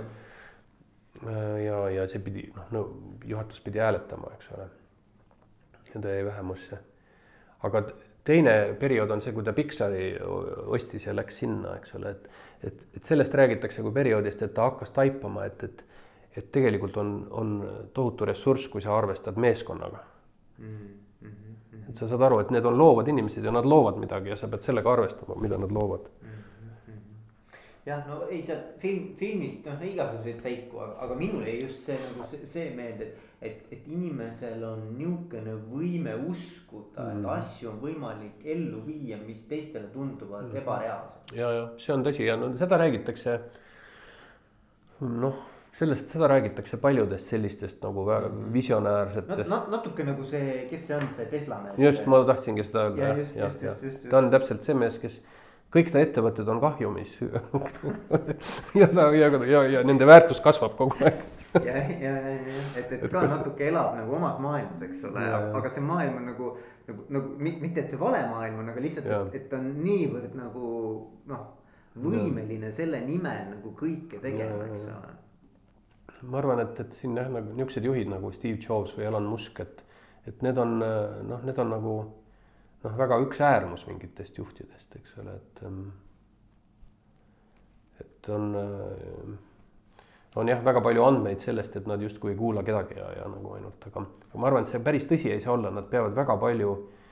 ja, 1.64 1.83
ja 1.90 2.09
see 2.09 2.22
pidi 2.22 2.46
noh, 2.55 2.70
no 2.70 2.85
juhatus 3.27 3.61
pidi 3.61 3.83
hääletama, 3.83 4.33
eks 4.38 4.50
ole. 4.57 4.68
ja 5.94 6.00
ta 6.00 6.16
jäi 6.16 6.24
vähemusse. 6.24 6.79
aga 7.62 7.83
teine 8.24 8.77
periood 8.81 9.11
on 9.11 9.22
see, 9.22 9.33
kui 9.33 9.44
ta 9.44 9.53
Pixari 9.53 10.14
ostis 10.66 11.07
ja 11.07 11.16
läks 11.16 11.38
sinna, 11.44 11.77
eks 11.77 11.94
ole, 12.00 12.16
et 12.16 12.31
et, 12.64 12.87
et 12.96 13.05
sellest 13.05 13.35
räägitakse 13.35 13.83
kui 13.83 13.92
perioodist, 13.92 14.42
et 14.42 14.55
ta 14.55 14.70
hakkas 14.70 14.90
taipama, 14.90 15.44
et, 15.44 15.62
et 15.64 15.85
et 16.37 16.46
tegelikult 16.53 16.96
on, 16.98 17.11
on 17.31 17.50
tohutu 17.94 18.27
ressurss, 18.27 18.66
kui 18.68 18.83
sa 18.83 18.96
arvestad 18.98 19.37
meeskonnaga 19.38 19.96
mm. 19.96 20.03
-hmm. 20.03 20.13
Et 20.61 21.99
sa 21.99 22.09
saad 22.09 22.23
aru, 22.23 22.40
et 22.40 22.51
need 22.55 22.64
on 22.64 22.79
loovad 22.79 23.09
inimesed 23.09 23.45
ja 23.45 23.53
nad 23.55 23.67
loovad 23.67 23.99
midagi 24.01 24.33
ja 24.33 24.37
sa 24.37 24.49
pead 24.49 24.62
sellega 24.67 24.93
arvestama, 24.93 25.37
mida 25.40 25.59
nad 25.59 25.73
loovad 25.73 26.09
mm. 26.23 26.29
-hmm. 26.29 27.59
jah, 27.87 28.07
no 28.09 28.23
ei 28.29 28.43
seal 28.43 28.61
film, 28.79 29.14
filmist 29.17 29.67
noh 29.67 29.83
igasuguseid 29.83 30.40
seiku, 30.40 30.79
aga 30.79 31.14
minule 31.14 31.51
jäi 31.51 31.62
just 31.62 31.87
see 31.87 31.99
nagu 31.99 32.27
see, 32.31 32.47
see 32.47 32.71
meelde, 32.77 33.05
et 33.05 33.35
et, 33.45 33.64
et 33.73 33.88
inimesel 33.88 34.62
on 34.64 34.85
niisugune 34.97 35.55
võime 35.69 36.14
uskuda 36.31 37.05
mm., 37.05 37.19
et 37.21 37.31
asju 37.37 37.71
on 37.73 37.81
võimalik 37.83 38.47
ellu 38.55 38.81
viia, 38.87 39.19
mis 39.21 39.45
teistele 39.51 39.90
tunduvad 39.93 40.49
mm. 40.49 40.61
ebareaalsed. 40.62 41.35
ja, 41.37 41.51
ja 41.59 41.67
see 41.83 41.95
on 41.97 42.07
tõsi 42.07 42.29
ja 42.29 42.38
no 42.40 42.53
seda 42.61 42.79
räägitakse. 42.81 43.38
noh, 45.05 45.43
sellest, 45.78 46.10
seda 46.14 46.28
räägitakse 46.30 46.78
paljudest 46.82 47.30
sellistest 47.32 47.82
nagu 47.82 48.06
väga 48.06 48.28
mm. 48.28 48.50
visionäärsetest 48.54 49.50
no,. 49.50 49.62
natuke 49.72 50.06
nagu 50.06 50.26
see, 50.26 50.66
kes 50.70 50.88
see 50.88 50.98
on, 50.98 51.08
see 51.14 51.26
Tesla 51.30 51.60
mees. 51.64 51.78
just, 51.82 52.06
ma 52.10 52.24
tahtsingi 52.28 52.66
seda 52.66 52.88
öelda. 52.90 53.80
ta 54.10 54.20
on 54.20 54.30
täpselt 54.34 54.66
see 54.66 54.76
mees, 54.78 54.98
kes 55.02 55.18
kõik 55.74 55.90
ta 55.90 56.02
ettevõtted 56.04 56.50
on 56.50 56.60
kahjumis 56.62 57.16
ja 58.80 58.90
ta 58.90 59.08
ja, 59.16 59.32
ja, 59.50 59.64
ja 59.78 59.82
nende 59.87 60.06
väärtus 60.06 60.42
kasvab 60.44 60.76
kogu 60.78 61.00
aeg 61.02 61.24
ja, 61.62 61.74
ja, 61.74 62.12
ja, 62.12 62.14
ja, 62.38 62.62
et, 62.78 62.92
et 62.92 63.02
ka 63.08 63.20
kas... 63.20 63.34
natuke 63.34 63.68
elab 63.68 63.94
nagu 63.98 64.14
omas 64.18 64.38
maailmas, 64.42 64.87
eks 64.87 65.02
ole, 65.10 65.26
aga 65.58 65.74
see 65.74 65.84
maailm 65.87 66.20
on 66.20 66.30
nagu, 66.30 66.52
nagu, 66.88 67.04
nagu 67.18 67.34
mitte, 67.38 67.84
et 67.84 67.90
see 67.92 68.00
vale 68.00 68.22
maailm 68.30 68.62
on, 68.62 68.70
aga 68.72 68.82
lihtsalt, 68.82 69.10
et, 69.10 69.37
et 69.38 69.50
ta 69.50 69.60
on 69.60 69.68
niivõrd 69.82 70.34
nagu 70.38 70.70
noh, 71.30 71.44
võimeline 71.94 72.70
ja. 72.70 72.74
selle 72.74 73.02
nimel 73.06 73.52
nagu 73.52 73.74
kõike 73.78 74.18
tegema, 74.22 74.66
eks 74.66 74.88
ole. 74.96 75.12
Ma 76.22 76.38
arvan, 76.40 76.62
et, 76.64 76.79
et 76.81 76.92
siin 76.98 77.16
jah, 77.18 77.31
nagu 77.33 77.53
niisugused 77.53 77.85
juhid 77.85 78.11
nagu 78.12 78.31
Steve 78.35 78.61
Jobs 78.62 78.94
või 78.96 79.09
Elon 79.09 79.27
Musk, 79.29 79.61
et, 79.64 79.83
et 80.31 80.44
need 80.46 80.59
on 80.61 80.79
noh, 80.81 81.42
need 81.44 81.59
on 81.61 81.72
nagu 81.74 81.94
noh, 82.85 82.94
väga 83.00 83.18
üks 83.24 83.42
äärmus 83.44 83.87
mingitest 83.88 84.38
juhtidest, 84.38 84.94
eks 85.00 85.18
ole, 85.22 85.35
et. 85.40 85.64
et 88.05 88.31
on 88.33 88.46
on 90.37 90.48
jah, 90.48 90.62
väga 90.64 90.81
palju 90.83 91.05
andmeid 91.07 91.42
sellest, 91.42 91.77
et 91.79 91.87
nad 91.87 92.03
justkui 92.03 92.33
ei 92.33 92.38
kuula 92.38 92.64
kedagi 92.66 92.98
ja, 92.98 93.07
ja 93.20 93.29
nagu 93.31 93.55
ainult, 93.55 93.87
aga 93.87 94.03
ma 94.35 94.48
arvan, 94.48 94.64
et 94.64 94.72
see 94.72 94.83
päris 94.83 95.07
tõsi 95.11 95.31
ei 95.31 95.42
saa 95.42 95.55
olla, 95.55 95.70
nad 95.74 95.87
peavad 95.90 96.16
väga 96.16 96.37
palju 96.42 96.72
eh, 96.74 97.04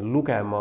lugema, 0.00 0.58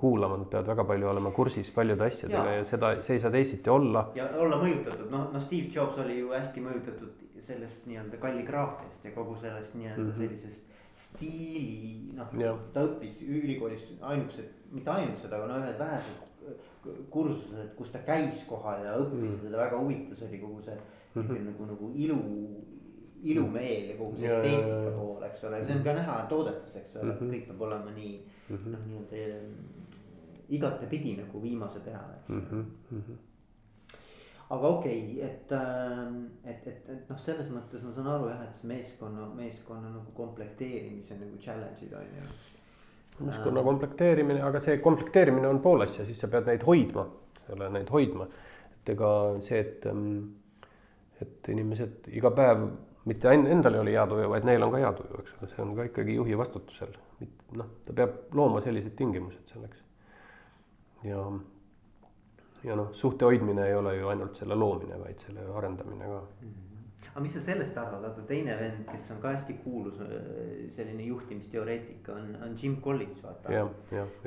kuulama, 0.00 0.38
nad 0.40 0.48
peavad 0.50 0.70
väga 0.72 0.84
palju 0.88 1.08
olema 1.10 1.30
kursis 1.36 1.70
paljude 1.70 2.06
asjadega 2.06 2.54
ja, 2.54 2.62
ja 2.62 2.64
seda, 2.64 2.92
see 3.04 3.18
ei 3.18 3.20
saa 3.20 3.30
teisiti 3.34 3.70
olla. 3.70 4.06
ja 4.16 4.30
olla 4.40 4.56
mõjutatud, 4.62 5.10
noh, 5.12 5.26
noh, 5.32 5.42
Steve 5.44 5.68
Jobs 5.74 5.98
oli 6.00 6.18
ju 6.22 6.32
hästi 6.32 6.64
mõjutatud 6.64 7.42
sellest 7.44 7.84
nii-öelda 7.86 8.16
kalligraafiast 8.22 9.04
ja 9.04 9.12
kogu 9.12 9.36
sellest 9.40 9.74
nii-öelda 9.76 10.02
mm 10.02 10.10
-hmm. 10.10 10.16
sellisest 10.16 10.62
stiili, 10.96 12.14
noh, 12.16 12.32
ta 12.72 12.86
õppis 12.88 13.20
ülikoolis 13.28 13.90
ainukesed, 14.00 14.48
mitte 14.72 14.90
ainukesed, 14.90 15.32
aga 15.32 15.50
no 15.50 15.60
ühed 15.60 15.78
vähesed 15.78 16.24
kursused, 17.10 17.74
kus 17.76 17.90
ta 17.90 18.00
käis 18.06 18.44
kohal 18.48 18.84
ja 18.84 18.94
õppis 19.00 19.34
mm. 19.34 19.36
ja 19.36 19.42
teda 19.48 19.60
väga 19.64 19.80
huvitas 19.80 20.22
oli 20.22 20.38
kogu 20.38 20.62
see 20.62 20.76
mm 20.76 21.22
-hmm. 21.22 21.44
nagu, 21.50 21.66
nagu 21.66 21.90
ilu, 21.94 22.18
ilumeel 23.22 23.90
ja 23.90 23.96
kogu 23.96 24.16
see 24.16 24.28
esteetika 24.28 24.90
pool, 24.96 25.22
eks 25.28 25.44
ole, 25.44 25.62
see 25.62 25.76
on 25.76 25.84
ka 25.84 25.94
näha 25.96 26.16
toodetes, 26.30 26.76
eks 26.76 26.96
ole 26.96 27.12
mm, 27.12 27.18
-hmm. 27.18 27.32
kõik 27.34 27.46
peab 27.48 27.62
olema 27.68 27.94
nii 27.96 28.16
mm 28.48 28.72
noh, 28.72 28.82
nii-öelda 28.86 29.16
igatepidi 30.56 31.16
nagu 31.18 31.42
viimase 31.42 31.80
peale, 31.80 32.20
eks 32.20 32.30
ole. 32.30 32.64
Mm 32.90 33.00
-hmm 33.00 33.24
aga 34.50 34.68
okei 34.68 35.00
okay,, 35.02 35.26
et, 35.26 35.52
et, 36.44 36.66
et, 36.66 36.90
et 36.90 37.08
noh, 37.10 37.18
selles 37.18 37.48
mõttes 37.50 37.82
ma 37.82 37.92
saan 37.94 38.10
aru 38.12 38.28
jah, 38.30 38.44
et 38.46 38.54
see 38.54 38.70
meeskonna, 38.70 39.26
meeskonna 39.34 39.90
nagu 39.90 40.12
komplekteerimise 40.14 41.18
nagu 41.18 41.40
challenge'id 41.42 41.94
on 41.98 42.12
ju. 42.14 42.26
Meeskonna 43.26 43.62
komplekteerimine, 43.64 44.42
aga 44.44 44.60
see 44.60 44.78
komplekteerimine 44.84 45.48
on 45.48 45.62
pool 45.64 45.82
asja, 45.86 46.04
siis 46.06 46.20
sa 46.20 46.28
pead 46.30 46.46
neid 46.46 46.66
hoidma, 46.66 47.06
selle 47.46 47.70
neid 47.74 47.90
hoidma. 47.90 48.28
et 48.76 48.92
ega 48.94 49.10
see, 49.42 49.58
et, 49.58 49.86
ähm, 49.90 50.36
et 51.20 51.48
inimesed 51.48 52.06
iga 52.14 52.30
päev 52.30 52.68
mitte 53.06 53.32
endal 53.32 53.74
ei 53.74 53.80
ole 53.80 53.96
hea 53.96 54.06
tuju, 54.10 54.28
vaid 54.30 54.46
neil 54.48 54.66
on 54.66 54.74
ka 54.74 54.82
hea 54.82 54.92
tuju, 55.00 55.22
eks 55.22 55.34
ole, 55.38 55.50
see 55.54 55.64
on 55.64 55.74
ka 55.78 55.88
ikkagi 55.90 56.16
juhi 56.20 56.38
vastutusel. 56.38 56.94
noh, 57.56 57.68
ta 57.86 57.94
peab 57.96 58.34
looma 58.36 58.60
sellised 58.64 58.96
tingimused 58.98 59.52
selleks. 59.52 59.82
ja, 61.06 61.24
ja 62.64 62.76
noh, 62.76 62.92
suhte 62.92 63.24
hoidmine 63.24 63.68
ei 63.68 63.74
ole 63.74 63.96
ju 63.96 64.08
ainult 64.12 64.36
selle 64.36 64.54
loomine, 64.54 64.98
vaid 65.00 65.22
selle 65.26 65.48
arendamine 65.54 66.04
ka 66.04 66.20
mm. 66.20 66.48
-hmm 66.48 66.66
aga 67.16 67.22
mis 67.24 67.32
sa 67.32 67.40
sellest 67.40 67.76
arvad, 67.80 68.02
vaata 68.04 68.22
teine 68.28 68.54
vend, 68.60 68.82
kes 68.90 69.06
on 69.14 69.20
ka 69.22 69.30
hästi 69.32 69.54
kuulus 69.62 70.00
äh, 70.04 70.10
selline 70.74 71.06
juhtimisteoreetik 71.06 72.10
on, 72.12 72.26
on 72.44 72.56
Jim 72.62 72.76
Collins, 72.84 73.22
vaata. 73.24 73.48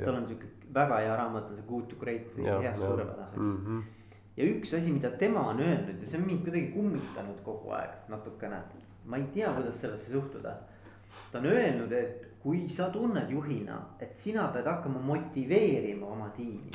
tal 0.04 0.14
on 0.14 0.26
sihuke 0.26 0.48
väga 0.74 0.98
hea 1.04 1.12
raamat 1.20 1.52
on 1.52 1.60
see 1.60 1.66
Good 1.68 1.86
to 1.92 1.98
Great 2.00 2.32
või 2.34 2.48
heast 2.48 2.82
suurepäraseks 2.82 3.38
mm. 3.38 3.60
-hmm. 3.66 3.99
Ja 4.40 4.48
üks 4.48 4.74
asi, 4.74 4.92
mida 4.92 5.10
tema 5.20 5.46
on 5.52 5.60
öelnud 5.60 6.02
ja 6.02 6.08
see 6.08 6.20
on 6.20 6.26
mind 6.26 6.44
kuidagi 6.46 6.72
kummitanud 6.74 7.40
kogu 7.44 7.72
aeg 7.76 8.08
natukene. 8.08 8.62
ma 9.04 9.16
ei 9.16 9.28
tea, 9.34 9.52
kuidas 9.54 9.80
sellesse 9.80 10.12
suhtuda. 10.12 10.56
ta 11.32 11.38
on 11.38 11.46
öelnud, 11.46 11.92
et 11.92 12.26
kui 12.42 12.68
sa 12.68 12.88
tunned 12.90 13.30
juhina, 13.30 13.80
et 14.00 14.14
sina 14.16 14.48
pead 14.54 14.66
hakkama 14.66 15.00
motiveerima 15.00 16.06
oma 16.06 16.28
tiimi. 16.36 16.70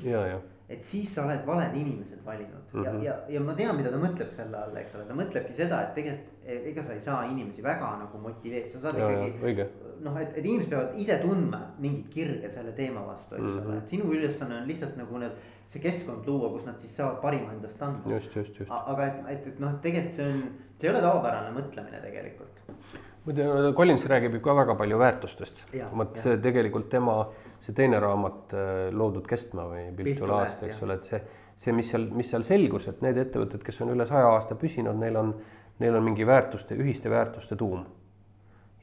et 0.69 0.83
siis 0.83 1.13
sa 1.15 1.25
oled 1.25 1.45
valed 1.45 1.75
inimesed 1.75 2.25
valinud 2.25 2.73
mm 2.73 2.81
-hmm. 2.81 2.85
ja, 2.85 2.93
mhm. 2.93 3.03
ja, 3.03 3.15
ja 3.29 3.41
ma 3.41 3.53
tean, 3.53 3.75
mida 3.75 3.91
ta 3.91 3.97
mõtleb 3.97 4.29
selle 4.29 4.57
all, 4.57 4.77
eks 4.77 4.95
ole, 4.95 5.05
ta 5.05 5.13
mõtlebki 5.13 5.53
seda, 5.53 5.81
et 5.81 5.93
tegelikult 5.93 6.34
ega 6.45 6.83
sa 6.83 6.93
ei 6.93 7.01
saa 7.01 7.23
inimesi 7.25 7.63
väga 7.65 7.89
nagu 8.03 8.19
motiveerida, 8.21 8.69
sa 8.69 8.81
saad 8.83 8.99
ja, 8.99 9.09
ikkagi. 9.25 9.65
noh, 10.05 10.17
et, 10.21 10.35
et 10.37 10.43
inimesed 10.45 10.69
peavad 10.69 10.99
ise 11.01 11.17
tundma 11.23 11.61
mingit 11.81 12.11
kirge 12.13 12.51
selle 12.53 12.75
teema 12.77 13.05
vastu, 13.07 13.35
eks 13.35 13.47
mm 13.47 13.55
-hmm. 13.57 13.69
ole, 13.69 13.77
et 13.77 13.93
sinu 13.95 14.11
ülesanne 14.13 14.59
on 14.61 14.67
lihtsalt 14.67 14.97
nagu 14.97 15.17
need. 15.17 15.31
see 15.65 15.81
keskkond 15.81 16.27
luua, 16.27 16.51
kus 16.53 16.65
nad 16.65 16.77
siis 16.77 16.95
saavad 16.95 17.21
parima 17.21 17.51
endast 17.51 17.81
anda. 17.81 18.09
just, 18.09 18.35
just, 18.35 18.59
just. 18.59 18.71
aga 18.71 19.05
et, 19.05 19.15
et, 19.27 19.47
et 19.47 19.59
noh, 19.59 19.79
tegelikult 19.81 20.13
see 20.13 20.27
on, 20.33 20.43
see 20.77 20.87
ei 20.87 20.93
ole 20.93 21.01
tavapärane 21.01 21.55
mõtlemine 21.55 22.01
tegelikult. 22.01 22.61
muide, 23.25 23.73
Collins 23.75 24.05
räägib 24.05 24.33
ju 24.33 24.39
ka 24.39 24.55
väga 24.55 24.75
palju 24.75 24.99
väärtustest, 24.99 25.63
vot 25.97 26.17
see 26.21 26.37
tegelikult 26.37 26.89
tema 26.89 27.25
see 27.65 27.73
teine 27.73 27.99
raamat 27.99 28.53
äh, 28.53 28.93
Loodud 28.93 29.25
kestma 29.29 29.65
või 29.69 29.89
Piltul 29.97 30.33
aasta, 30.35 30.69
eks 30.69 30.81
ole, 30.85 30.99
et 30.99 31.09
see, 31.09 31.21
see, 31.57 31.73
mis 31.75 31.89
seal, 31.91 32.09
mis 32.13 32.29
seal 32.29 32.45
selgus, 32.45 32.89
et 32.91 33.01
need 33.05 33.17
ettevõtted, 33.21 33.63
kes 33.65 33.81
on 33.85 33.93
üle 33.95 34.05
saja 34.09 34.29
aasta 34.35 34.57
püsinud, 34.59 34.97
neil 35.01 35.17
on, 35.21 35.33
neil 35.79 35.95
on 35.95 36.03
mingi 36.03 36.27
väärtuste, 36.27 36.75
ühiste 36.75 37.09
väärtuste 37.09 37.55
tuum. 37.55 37.85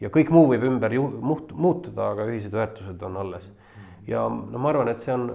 ja 0.01 0.11
kõik 0.11 0.31
muu 0.35 0.49
võib 0.51 0.65
ümber 0.67 0.93
ju 0.93 1.05
muht-, 1.23 1.53
muutuda, 1.55 2.11
aga 2.13 2.27
ühised 2.27 2.53
väärtused 2.53 3.03
on 3.03 3.17
alles. 3.17 3.45
ja 4.07 4.27
no 4.29 4.59
ma 4.59 4.73
arvan, 4.73 4.89
et 4.89 5.01
see 5.01 5.15
on 5.15 5.29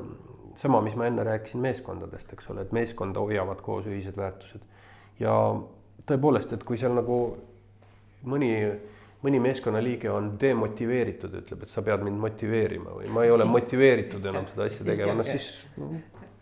sama, 0.57 0.81
mis 0.81 0.95
ma 0.95 1.07
enne 1.07 1.23
rääkisin 1.23 1.61
meeskondadest, 1.61 2.33
eks 2.33 2.49
ole, 2.49 2.65
et 2.65 2.71
meeskonda 2.71 3.19
hoiavad 3.19 3.61
koos 3.61 3.85
ühised 3.85 4.17
väärtused. 4.17 4.61
ja 5.19 5.33
tõepoolest, 6.05 6.53
et 6.53 6.63
kui 6.63 6.77
seal 6.77 6.95
nagu 6.97 7.37
mõni 8.25 8.53
mõni 9.23 9.39
meeskonnaliige 9.41 10.11
on 10.13 10.35
demotiveeritud, 10.39 11.33
ütleb, 11.41 11.63
et 11.65 11.71
sa 11.73 11.81
pead 11.85 12.03
mind 12.05 12.21
motiveerima 12.21 12.93
või 12.99 13.09
ma 13.13 13.23
ei 13.25 13.31
ole 13.33 13.47
motiveeritud 13.49 14.25
enam 14.29 14.45
seda 14.51 14.67
asja 14.69 14.85
tegema, 14.85 15.15
noh 15.17 15.27
siis 15.27 15.47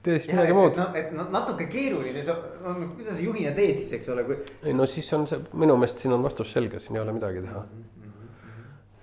tee 0.06 0.20
siis 0.20 0.32
midagi 0.34 0.56
muud. 0.58 0.78
no, 0.80 0.88
et 0.98 1.14
no 1.16 1.28
natuke 1.34 1.68
keeruline, 1.72 2.24
sa, 2.28 2.36
no 2.64 2.76
kuidas 2.96 3.18
sa 3.18 3.24
juhina 3.24 3.54
teed 3.58 3.80
siis, 3.82 3.94
eks 4.00 4.12
ole, 4.14 4.26
kui. 4.28 4.38
ei 4.64 4.76
no 4.78 4.88
siis 4.90 5.10
on 5.18 5.26
see, 5.30 5.42
minu 5.54 5.78
meelest 5.82 6.04
siin 6.04 6.16
on 6.16 6.26
vastus 6.26 6.54
selge, 6.56 6.82
siin 6.84 7.00
ei 7.00 7.04
ole 7.04 7.16
midagi 7.16 7.44
teha. 7.46 7.64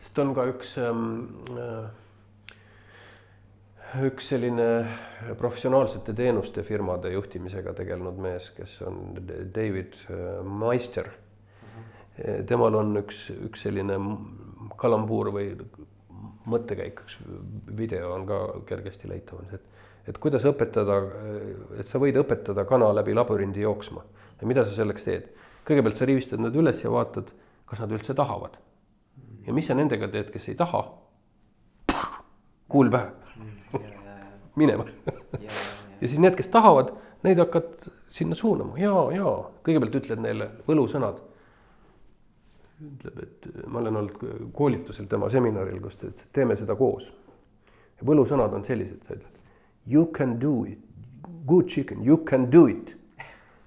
sest 0.05 0.23
on 0.23 0.35
ka 0.37 0.47
üks 0.53 0.77
ähm, 0.83 1.09
äh, 1.57 1.91
üks 4.07 4.31
selline 4.33 4.69
professionaalsete 5.41 6.15
teenuste 6.17 6.65
firmade 6.65 7.13
juhtimisega 7.13 7.75
tegelenud 7.77 8.17
mees, 8.23 8.49
kes 8.57 8.79
on 8.89 9.03
David 9.55 9.99
äh, 10.09 10.41
Meister 10.47 11.13
temal 12.49 12.77
on 12.77 12.97
üks, 13.01 13.25
üks 13.49 13.65
selline 13.67 13.97
kalambuur 14.81 15.33
või 15.35 15.53
mõttekäik, 16.51 17.03
üks 17.05 17.19
video 17.79 18.13
on 18.17 18.27
ka 18.29 18.41
kergesti 18.69 19.11
leitav, 19.11 19.41
on 19.43 19.51
see, 19.51 19.61
et, 19.61 19.72
et 20.09 20.19
kuidas 20.19 20.45
õpetada, 20.49 20.99
et 21.79 21.87
sa 21.87 22.01
võid 22.03 22.19
õpetada 22.19 22.65
kana 22.69 22.91
läbi 22.95 23.15
labürindi 23.15 23.63
jooksma 23.63 24.03
ja 24.41 24.49
mida 24.51 24.65
sa 24.67 24.75
selleks 24.75 25.07
teed. 25.07 25.31
kõigepealt 25.67 25.99
sa 25.99 26.07
rivistad 26.09 26.43
nad 26.43 26.57
üles 26.59 26.83
ja 26.83 26.91
vaatad, 26.91 27.31
kas 27.67 27.81
nad 27.81 27.93
üldse 27.95 28.15
tahavad. 28.15 28.59
ja 29.47 29.53
mis 29.53 29.67
sa 29.67 29.75
nendega 29.75 30.09
teed, 30.09 30.31
kes 30.35 30.49
ei 30.49 30.55
taha? 30.55 30.85
kuul 32.69 32.91
pähe 32.91 33.11
minema 34.61 34.87
ja 36.01 36.09
siis 36.09 36.19
need, 36.19 36.35
kes 36.35 36.49
tahavad, 36.49 36.95
neid 37.23 37.39
hakkad 37.39 37.91
sinna 38.11 38.35
suunama 38.35 38.79
ja, 38.81 38.95
ja 39.15 39.37
kõigepealt 39.63 40.01
ütled 40.03 40.23
neile 40.25 40.51
võlusõnad 40.67 41.21
ütleb, 42.83 43.21
et 43.23 43.47
ma 43.71 43.79
olen 43.79 44.01
olnud 44.01 44.51
koolitusel 44.57 45.07
tema 45.07 45.29
seminaril, 45.31 45.79
kus 45.85 45.95
ta 46.01 46.09
ütles, 46.09 46.27
et 46.27 46.35
teeme 46.35 46.57
seda 46.59 46.75
koos. 46.75 47.07
võlusõnad 48.03 48.57
on 48.57 48.65
sellised, 48.67 48.99
sa 49.07 49.15
ütled 49.15 49.42
you 49.87 50.07
can 50.17 50.39
do 50.41 50.65
it, 50.65 50.79
good 51.47 51.69
chicken, 51.69 52.03
you 52.05 52.19
can 52.25 52.51
do 52.51 52.67
it. 52.69 52.97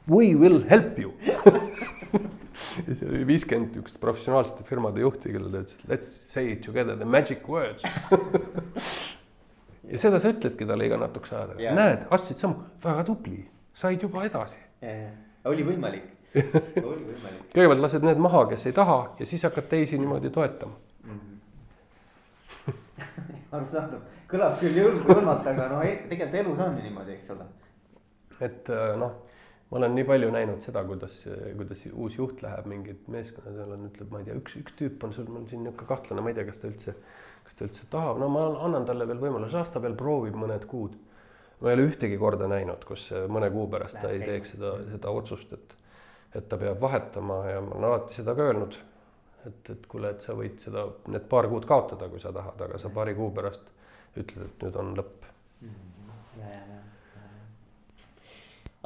We 0.07 0.35
will 0.35 0.63
help 0.69 0.99
you 0.99 1.13
ja 2.87 2.95
seal 2.95 3.11
oli 3.11 3.25
viiskümmend 3.27 3.75
üks 3.79 3.95
professionaalsete 4.01 4.65
firmade 4.67 5.01
juhti, 5.03 5.31
kellele 5.33 5.51
ta 5.51 5.63
ütles, 5.65 5.85
let's 5.89 6.15
say 6.33 6.51
it 6.53 6.63
together 6.65 6.97
the 6.97 7.07
magic 7.07 7.47
words 7.49 7.83
ja 9.91 10.01
seda 10.01 10.19
sa 10.21 10.31
ütledki 10.33 10.67
talle 10.67 10.87
iga 10.87 10.99
natukese 10.99 11.35
aja 11.37 11.47
tagant, 11.51 11.79
näed, 11.79 12.03
astusid 12.15 12.43
sammu, 12.43 12.65
väga 12.83 13.05
tubli, 13.07 13.45
said 13.79 14.03
juba 14.03 14.25
edasi. 14.27 14.59
oli 15.45 15.65
võimalik 15.67 16.11
oli 16.35 17.03
võimalik. 17.05 17.45
kõigepealt 17.53 17.83
lased 17.85 18.03
need 18.05 18.19
maha, 18.21 18.45
kes 18.51 18.67
ei 18.69 18.75
taha 18.75 18.99
ja 19.19 19.29
siis 19.29 19.45
hakkad 19.47 19.69
teisi 19.71 19.99
niimoodi 20.01 20.29
toetama 20.35 20.75
mm. 21.03 21.19
-hmm. 21.19 21.33
Arusaadav, 23.59 24.01
kõlab 24.31 24.57
küll 24.61 24.79
julmalt, 24.81 25.47
aga 25.53 25.69
no 25.71 25.83
tegelikult 26.09 26.41
elus 26.41 26.65
on 26.67 26.75
niimoodi, 26.81 27.19
eks 27.19 27.31
ole. 27.35 27.47
et 28.45 28.73
noh 28.99 29.21
ma 29.69 29.79
olen 29.79 29.95
nii 29.97 30.05
palju 30.07 30.29
näinud 30.33 30.61
seda, 30.63 30.83
kuidas, 30.85 31.17
kuidas 31.57 31.85
uus 31.91 32.17
juht 32.19 32.41
läheb 32.45 32.67
mingid 32.69 33.07
meeskonnad, 33.11 33.57
seal 33.57 33.73
on, 33.75 33.87
ütleb, 33.89 34.11
ma 34.13 34.21
ei 34.21 34.27
tea, 34.27 34.37
üks, 34.39 34.57
üks 34.61 34.75
tüüp 34.79 35.05
on 35.07 35.15
sul, 35.15 35.29
mul 35.31 35.47
siin 35.49 35.65
niisugune 35.65 35.89
kahtlane, 35.89 36.23
ma 36.23 36.31
ei 36.31 36.37
tea, 36.37 36.45
kas 36.49 36.61
ta 36.61 36.69
üldse, 36.69 36.93
kas 37.47 37.57
ta 37.57 37.65
üldse 37.67 37.87
tahab, 37.91 38.21
no 38.21 38.29
ma 38.31 38.45
annan 38.67 38.85
talle 38.87 39.07
veel 39.09 39.21
võimaluse, 39.23 39.57
las 39.57 39.73
ta 39.73 39.81
veel 39.83 39.97
proovib 39.99 40.37
mõned 40.39 40.67
kuud. 40.69 40.95
ma 41.59 41.71
ei 41.71 41.77
ole 41.77 41.85
ühtegi 41.87 42.17
korda 42.19 42.49
näinud, 42.51 42.83
kus 42.85 43.07
mõne 43.31 43.47
kuu 43.51 43.65
pärast 43.71 43.95
ta 43.97 44.11
ei 44.11 44.19
teeks 44.21 44.53
seda, 44.53 44.73
seda 44.91 45.11
otsust, 45.17 45.53
et, 45.55 45.75
et 46.35 46.49
ta 46.51 46.59
peab 46.61 46.81
vahetama 46.83 47.39
ja 47.47 47.61
ma 47.63 47.77
olen 47.77 47.89
alati 47.89 48.17
seda 48.19 48.35
ka 48.35 48.49
öelnud. 48.51 48.75
Et, 49.49 49.71
et 49.75 49.87
kuule, 49.91 50.11
et 50.15 50.25
sa 50.25 50.35
võid 50.37 50.59
seda, 50.63 50.87
need 51.11 51.29
paar 51.31 51.49
kuud 51.51 51.67
kaotada, 51.69 52.09
kui 52.11 52.21
sa 52.23 52.33
tahad, 52.35 52.61
aga 52.67 52.81
sa 52.81 52.91
paari 52.93 53.15
kuu 53.17 53.31
pärast 53.35 53.71
ütled, 54.15 54.47
et 54.47 54.67
nüüd 54.67 54.81
on 54.81 54.93
lõpp 54.97 55.29
mm. 55.61 55.69
-hmm. 55.69 56.41
ja, 56.41 56.51
ja, 56.51 56.65
ja 56.73 56.83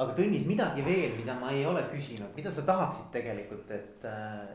aga 0.00 0.14
Tõnis, 0.16 0.46
midagi 0.48 0.84
veel, 0.84 1.12
mida 1.18 1.34
ma 1.36 1.50
ei 1.52 1.64
ole 1.68 1.82
küsinud, 1.90 2.32
mida 2.36 2.52
sa 2.54 2.64
tahaksid 2.68 3.10
tegelikult, 3.12 3.68
et, 3.74 4.06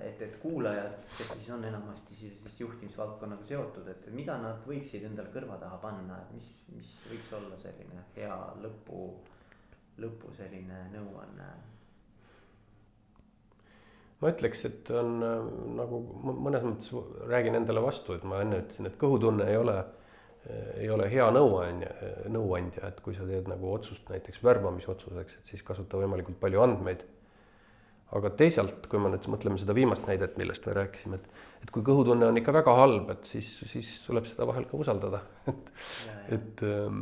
et, 0.07 0.23
et 0.25 0.39
kuulajad, 0.41 0.95
kes 1.17 1.35
siis 1.35 1.51
on 1.53 1.65
enamasti 1.69 2.17
siis, 2.17 2.39
siis 2.41 2.57
juhtimisvaldkonnaga 2.63 3.45
seotud, 3.45 3.87
et 3.91 4.07
mida 4.15 4.39
nad 4.41 4.63
võiksid 4.65 5.05
endale 5.05 5.29
kõrva 5.35 5.59
taha 5.61 5.77
panna, 5.83 6.17
et 6.23 6.33
mis, 6.37 6.49
mis 6.73 6.95
võiks 7.11 7.31
olla 7.37 7.59
selline 7.61 8.07
hea 8.17 8.39
lõpu, 8.63 9.05
lõpu 10.01 10.33
selline 10.39 10.87
nõuanne? 10.95 11.53
Ma 14.21 14.31
ütleks, 14.31 14.65
et 14.69 14.89
on 14.95 15.19
nagu 15.75 15.99
mõnes 16.23 16.63
mõttes 16.65 16.91
räägin 17.29 17.57
endale 17.59 17.83
vastu, 17.83 18.15
et 18.15 18.23
ma 18.23 18.41
enne 18.41 18.63
ütlesin, 18.63 18.89
et 18.89 18.99
kõhutunne 19.01 19.47
ei 19.51 19.57
ole 19.59 19.79
Äh, 20.45 20.83
ei 20.83 20.89
ole 20.93 21.07
hea 21.09 21.25
nõuandja, 21.33 21.89
nõuandja, 22.29 22.91
et 22.91 22.99
kui 23.01 23.15
sa 23.17 23.25
teed 23.25 23.47
nagu 23.49 23.71
otsust 23.73 24.09
näiteks 24.11 24.43
värbamisotsuseks, 24.45 25.39
et 25.39 25.53
siis 25.53 25.63
kasuta 25.65 25.97
võimalikult 25.97 26.37
palju 26.41 26.61
andmeid. 26.61 27.01
Aga 28.15 28.29
teisalt, 28.37 28.85
kui 28.89 29.01
me 29.01 29.09
nüüd 29.13 29.25
mõtleme 29.31 29.57
seda 29.61 29.73
viimast 29.75 30.05
näidet, 30.09 30.37
millest 30.37 30.65
me 30.67 30.75
rääkisime, 30.77 31.17
et, 31.17 31.47
et 31.65 31.71
kui 31.73 31.85
kõhutunne 31.85 32.29
on 32.29 32.37
ikka 32.37 32.53
väga 32.55 32.75
halb, 32.77 33.09
et 33.15 33.31
siis, 33.31 33.49
siis 33.71 33.89
tuleb 34.05 34.27
seda 34.29 34.47
vahel 34.47 34.67
ka 34.69 34.77
usaldada, 34.77 35.23
et, 35.51 35.73
et 36.37 36.63
ähm, 36.69 37.01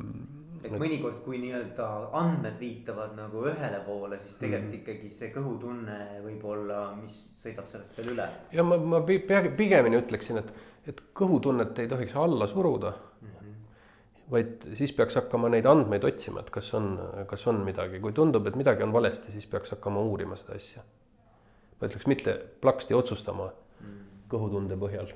et 0.63 0.71
mõnikord, 0.79 1.17
kui 1.25 1.39
nii-öelda 1.41 1.87
andmed 2.15 2.55
viitavad 2.61 3.17
nagu 3.17 3.43
ühele 3.49 3.81
poole, 3.83 4.19
siis 4.23 4.37
tegelikult 4.39 4.69
mm. 4.69 4.77
ikkagi 4.79 5.09
see 5.11 5.31
kõhutunne 5.33 5.97
võib-olla, 6.23 6.83
mis 7.01 7.17
sõidab 7.41 7.67
sellest 7.71 7.97
veel 7.99 8.13
üle. 8.15 8.27
ja 8.55 8.63
ma, 8.63 8.77
ma 8.79 9.01
pigemini 9.03 9.99
ütleksin, 9.99 10.39
et, 10.39 10.53
et 10.87 11.03
kõhutunnet 11.19 11.83
ei 11.83 11.91
tohiks 11.91 12.15
alla 12.19 12.47
suruda 12.47 12.93
vaid 14.33 14.67
siis 14.77 14.93
peaks 14.97 15.17
hakkama 15.19 15.49
neid 15.53 15.67
andmeid 15.69 16.05
otsima, 16.07 16.41
et 16.41 16.49
kas 16.53 16.71
on, 16.77 16.93
kas 17.29 17.45
on 17.49 17.61
midagi, 17.65 18.01
kui 18.01 18.15
tundub, 18.17 18.47
et 18.49 18.57
midagi 18.57 18.85
on 18.85 18.93
valesti, 18.95 19.33
siis 19.33 19.45
peaks 19.49 19.75
hakkama 19.75 20.01
uurima 20.09 20.37
seda 20.39 20.57
asja. 20.57 20.83
ma 21.79 21.89
ütleks 21.89 22.07
mitte 22.07 22.33
plaksti 22.63 22.95
otsustama 22.97 23.49
kõhutunde 24.31 24.77
põhjal. 24.79 25.11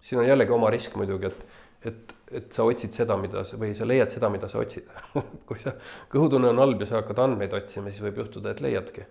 siin 0.00 0.22
on 0.22 0.28
jällegi 0.28 0.54
oma 0.54 0.70
risk 0.72 0.96
muidugi, 0.96 1.28
et, 1.28 1.44
et, 1.90 2.14
et 2.40 2.52
sa 2.56 2.64
otsid 2.64 2.96
seda, 2.96 3.16
mida 3.20 3.44
sa 3.44 3.60
või 3.60 3.74
sa 3.76 3.84
leiad 3.88 4.14
seda, 4.14 4.30
mida 4.32 4.48
sa 4.48 4.62
otsid 4.62 4.88
kui 5.48 5.60
sa, 5.64 5.74
kõhutunne 6.14 6.54
on 6.54 6.64
halb 6.64 6.80
ja 6.80 6.88
sa 6.88 7.02
hakkad 7.02 7.20
andmeid 7.26 7.52
otsima, 7.60 7.92
siis 7.92 8.04
võib 8.06 8.24
juhtuda, 8.24 8.54
et 8.54 8.64
leiadki. 8.64 9.04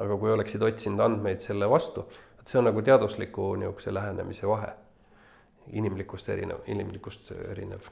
aga 0.00 0.16
kui 0.16 0.30
oleksid 0.32 0.62
otsinud 0.64 1.00
andmeid 1.04 1.42
selle 1.44 1.68
vastu, 1.68 2.06
et 2.40 2.48
see 2.48 2.58
on 2.58 2.70
nagu 2.72 2.82
teadusliku 2.82 3.52
niisuguse 3.60 3.92
lähenemise 3.94 4.48
vahe 4.48 4.72
inimlikust 5.72 6.28
erinev, 6.28 6.62
inimlikust 6.66 7.32
erinev. 7.50 7.90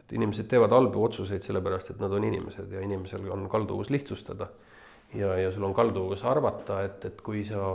et 0.00 0.12
inimesed 0.12 0.48
teevad 0.48 0.72
halbu 0.72 1.04
otsuseid 1.04 1.44
sellepärast, 1.44 1.90
et 1.90 2.00
nad 2.00 2.12
on 2.12 2.24
inimesed 2.24 2.72
ja 2.72 2.80
inimesel 2.80 3.30
on 3.30 3.48
kalduvus 3.48 3.90
lihtsustada. 3.90 4.48
ja, 5.14 5.38
ja 5.38 5.52
sul 5.52 5.64
on 5.64 5.74
kalduvus 5.74 6.24
arvata, 6.24 6.82
et, 6.84 7.04
et 7.04 7.20
kui 7.22 7.44
sa, 7.44 7.72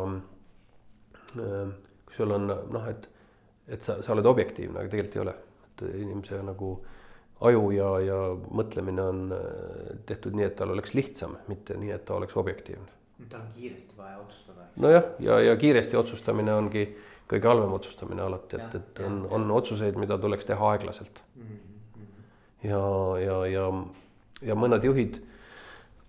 äh, 1.40 1.70
kui 2.06 2.18
sul 2.18 2.32
on 2.32 2.48
noh, 2.48 2.90
et, 2.90 3.10
et 3.68 3.82
sa, 3.82 4.02
sa 4.02 4.14
oled 4.14 4.26
objektiivne, 4.26 4.80
aga 4.80 4.90
tegelikult 4.90 5.16
ei 5.16 5.22
ole. 5.22 5.36
et 5.74 5.88
inimese 5.96 6.42
nagu 6.44 6.76
aju 7.44 7.72
ja, 7.74 7.88
ja 8.00 8.18
mõtlemine 8.56 9.02
on 9.04 9.24
äh, 9.36 9.40
tehtud 10.06 10.36
nii, 10.38 10.46
et 10.48 10.56
tal 10.60 10.74
oleks 10.76 10.94
lihtsam, 10.94 11.38
mitte 11.48 11.78
nii, 11.80 11.92
et 11.96 12.06
ta 12.06 12.16
oleks 12.16 12.38
objektiivne. 12.38 13.02
tal 13.30 13.42
on 13.42 13.50
kiiresti 13.56 13.98
vaja 13.98 14.20
otsustada. 14.20 14.68
nojah, 14.76 15.10
ja, 15.20 15.40
ja 15.40 15.56
kiiresti 15.58 15.98
otsustamine 15.98 16.54
ongi 16.54 16.86
kõige 17.32 17.48
halvem 17.50 17.74
otsustamine 17.74 18.22
alati, 18.22 18.60
et, 18.60 18.76
et 18.80 19.04
on, 19.06 19.22
on 19.32 19.52
otsuseid, 19.56 19.98
mida 20.00 20.18
tuleks 20.22 20.46
teha 20.46 20.72
aeglaselt. 20.74 21.22
ja, 22.64 22.82
ja, 23.24 23.38
ja, 23.50 23.68
ja 24.42 24.56
mõned 24.60 24.84
juhid 24.84 25.22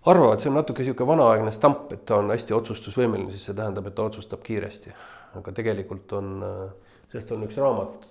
arvavad, 0.05 0.41
see 0.41 0.51
on 0.51 0.59
natuke 0.59 0.83
niisugune 0.83 1.09
vanaaegne 1.15 1.53
stamp, 1.55 1.91
et 1.95 2.05
ta 2.05 2.19
on 2.21 2.31
hästi 2.33 2.53
otsustusvõimeline, 2.53 3.31
siis 3.33 3.47
see 3.49 3.57
tähendab, 3.57 3.87
et 3.89 3.95
ta 3.97 4.09
otsustab 4.09 4.43
kiiresti. 4.45 4.93
aga 5.35 5.51
tegelikult 5.51 6.13
on, 6.15 6.35
sellest 7.11 7.31
on 7.35 7.47
üks 7.47 7.57
raamat, 7.59 8.05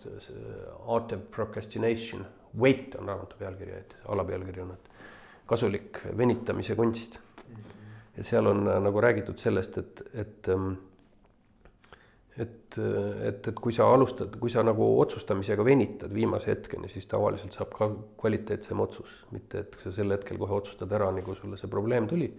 Art 0.88 1.12
of 1.16 1.28
Procrastination, 1.34 2.24
Wait 2.60 2.94
on 2.94 3.08
raamatu 3.08 3.36
pealkiri, 3.38 3.72
et 3.80 3.94
alapealkiri 4.14 4.60
on, 4.62 4.74
et 4.76 4.90
kasulik 5.50 5.98
venitamise 6.16 6.76
kunst. 6.78 7.18
ja 8.16 8.24
seal 8.24 8.46
on 8.46 8.64
nagu 8.64 9.00
räägitud 9.00 9.38
sellest, 9.42 9.78
et, 9.78 10.02
et 10.14 10.48
et, 12.38 12.78
et, 12.78 13.48
et 13.48 13.58
kui 13.62 13.74
sa 13.74 13.86
alustad, 13.94 14.34
kui 14.42 14.50
sa 14.50 14.64
nagu 14.66 14.86
otsustamisega 15.02 15.64
venitad 15.66 16.12
viimase 16.14 16.50
hetkeni, 16.50 16.90
siis 16.90 17.06
tavaliselt 17.10 17.54
saab 17.54 17.70
ka 17.76 17.88
kvaliteetsem 18.20 18.80
otsus, 18.82 19.12
mitte 19.34 19.62
et 19.62 19.76
sa 19.84 19.92
sel 19.94 20.14
hetkel 20.16 20.40
kohe 20.40 20.56
otsustad 20.58 20.92
ära, 20.98 21.12
nagu 21.14 21.36
sulle 21.38 21.58
see 21.60 21.70
probleem 21.70 22.08
tuli. 22.10 22.32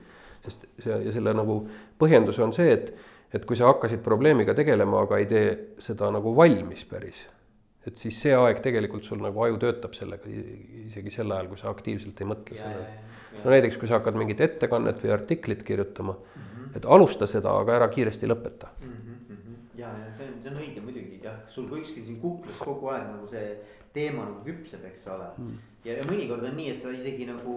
sest 0.45 0.67
see 0.77 0.97
ja 1.07 1.11
selle 1.15 1.31
nagu 1.33 1.55
põhjendus 1.97 2.37
on 2.43 2.51
see, 2.53 2.67
et, 2.69 2.91
et 3.33 3.45
kui 3.49 3.57
sa 3.57 3.71
hakkasid 3.71 4.03
probleemiga 4.05 4.53
tegelema, 4.53 4.99
aga 5.07 5.17
ei 5.17 5.25
tee 5.31 5.47
seda 5.81 6.11
nagu 6.13 6.35
valmis 6.37 6.83
päris, 6.85 7.23
et 7.87 7.97
siis 7.97 8.19
see 8.21 8.35
aeg 8.35 8.61
tegelikult 8.61 9.07
sul 9.07 9.23
nagu 9.23 9.41
aju 9.47 9.57
töötab 9.63 9.95
sellega 9.97 10.29
isegi 10.29 11.15
sel 11.15 11.31
ajal, 11.31 11.49
kui 11.49 11.61
sa 11.61 11.71
aktiivselt 11.71 12.21
ei 12.21 12.29
mõtle 12.29 12.59
sellele. 12.59 12.93
no 13.39 13.55
näiteks, 13.55 13.79
kui 13.79 13.89
sa 13.89 13.97
hakkad 14.01 14.19
mingit 14.19 14.43
ettekannet 14.43 15.01
või 15.01 15.15
artiklit 15.15 15.63
kirjutama 15.65 16.13
mm, 16.13 16.45
-hmm. 16.45 16.77
et 16.77 16.85
alusta 16.85 17.27
seda, 17.31 17.55
aga 17.63 17.79
ära 17.79 17.89
kiiresti 17.95 18.29
lõpeta 18.29 18.69
mm. 18.75 18.91
-hmm 18.91 19.04
see 20.45 20.53
on, 20.53 20.61
õige 20.61 20.83
muidugi 20.83 21.19
jah, 21.23 21.41
sul 21.49 21.67
kuskil 21.69 22.05
siin 22.05 22.19
kuklas 22.21 22.61
kogu 22.61 22.91
aeg 22.93 23.09
nagu 23.09 23.27
see 23.31 23.55
teema 23.95 24.27
nagu 24.27 24.43
küpseb, 24.45 24.83
eks 24.91 25.07
ole. 25.09 25.31
Mm.. 25.41 25.59
ja, 25.87 25.97
ja 25.99 26.05
mõnikord 26.07 26.45
on 26.45 26.57
nii, 26.59 26.75
et 26.75 26.81
sa 26.83 26.93
isegi 26.93 27.27
nagu 27.29 27.55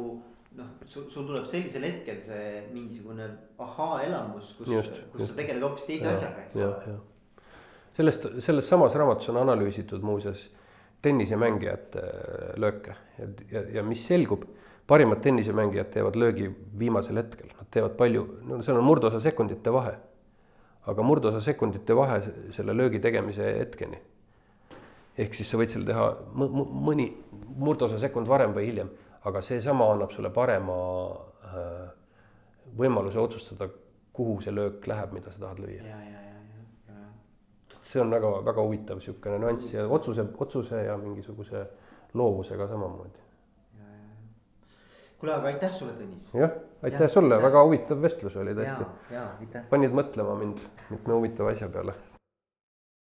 noh, 0.58 0.70
sul, 0.88 1.08
sul 1.12 1.26
tuleb 1.28 1.48
sellisel 1.50 1.84
hetkel 1.84 2.22
see 2.26 2.62
mingisugune 2.72 3.28
ahaa-elamus, 3.64 4.54
kus, 4.58 4.70
kus 4.70 4.76
just. 4.78 5.26
sa 5.26 5.36
tegeled 5.36 5.66
hoopis 5.66 5.88
teise 5.88 6.08
ja, 6.08 6.14
asjaga, 6.16 6.46
eks 6.46 6.62
ole. 6.64 6.96
sellest, 7.98 8.30
selles 8.46 8.70
samas 8.70 8.96
raamatus 8.96 9.28
on 9.34 9.42
analüüsitud 9.42 10.06
muuseas 10.06 10.48
tennisemängijate 11.04 12.00
äh, 12.02 12.54
lööke. 12.58 12.96
Ja, 13.18 13.28
ja, 13.52 13.66
ja 13.78 13.84
mis 13.86 14.00
selgub, 14.08 14.48
parimad 14.88 15.20
tennisemängijad 15.22 15.92
teevad 15.94 16.16
löögi 16.18 16.48
viimasel 16.78 17.20
hetkel, 17.20 17.52
nad 17.54 17.68
teevad 17.74 17.94
palju, 18.00 18.24
no 18.48 18.62
seal 18.66 18.80
on 18.80 18.88
murdosa 18.88 19.20
sekundite 19.22 19.70
vahe 19.74 19.94
aga 20.88 21.04
murdosa 21.04 21.40
sekundite 21.44 21.96
vahe 21.96 22.20
selle 22.54 22.76
löögi 22.76 23.00
tegemise 23.04 23.44
hetkeni. 23.58 23.98
ehk 25.18 25.34
siis 25.34 25.50
sa 25.50 25.58
võid 25.58 25.72
seal 25.74 25.84
teha 25.86 26.04
mõni 26.88 27.08
murdosa 27.58 27.98
sekund 27.98 28.28
varem 28.30 28.54
või 28.54 28.68
hiljem, 28.68 28.90
aga 29.26 29.42
seesama 29.42 29.88
annab 29.92 30.14
sulle 30.14 30.30
parema 30.30 30.76
äh, 31.48 31.88
võimaluse 32.78 33.18
otsustada, 33.18 33.68
kuhu 34.14 34.38
see 34.42 34.54
löök 34.54 34.86
läheb, 34.86 35.12
mida 35.16 35.32
sa 35.34 35.46
tahad 35.46 35.62
lüüa. 35.64 35.98
see 37.88 38.00
on 38.00 38.10
väga-väga 38.12 38.62
huvitav 38.62 38.98
niisugune 38.98 39.38
nüanss 39.40 39.72
ja 39.72 39.86
otsuse, 39.88 40.26
otsuse 40.44 40.82
ja 40.84 40.96
mingisuguse 41.00 41.64
loovusega 42.14 42.66
samamoodi 42.68 43.27
kuule, 45.18 45.34
aga 45.34 45.52
aitäh 45.52 45.72
sulle, 45.74 45.94
Tõnis. 45.98 46.28
jah, 46.34 46.52
aitäh 46.82 47.06
ja, 47.06 47.12
sulle, 47.12 47.40
väga 47.42 47.64
huvitav 47.66 48.02
vestlus 48.02 48.36
oli 48.36 48.54
tõesti. 48.58 49.64
panid 49.70 49.96
mõtlema 49.96 50.36
mind 50.38 50.62
mitme 50.90 51.18
huvitava 51.18 51.54
asja 51.56 51.68
peale 51.72 51.96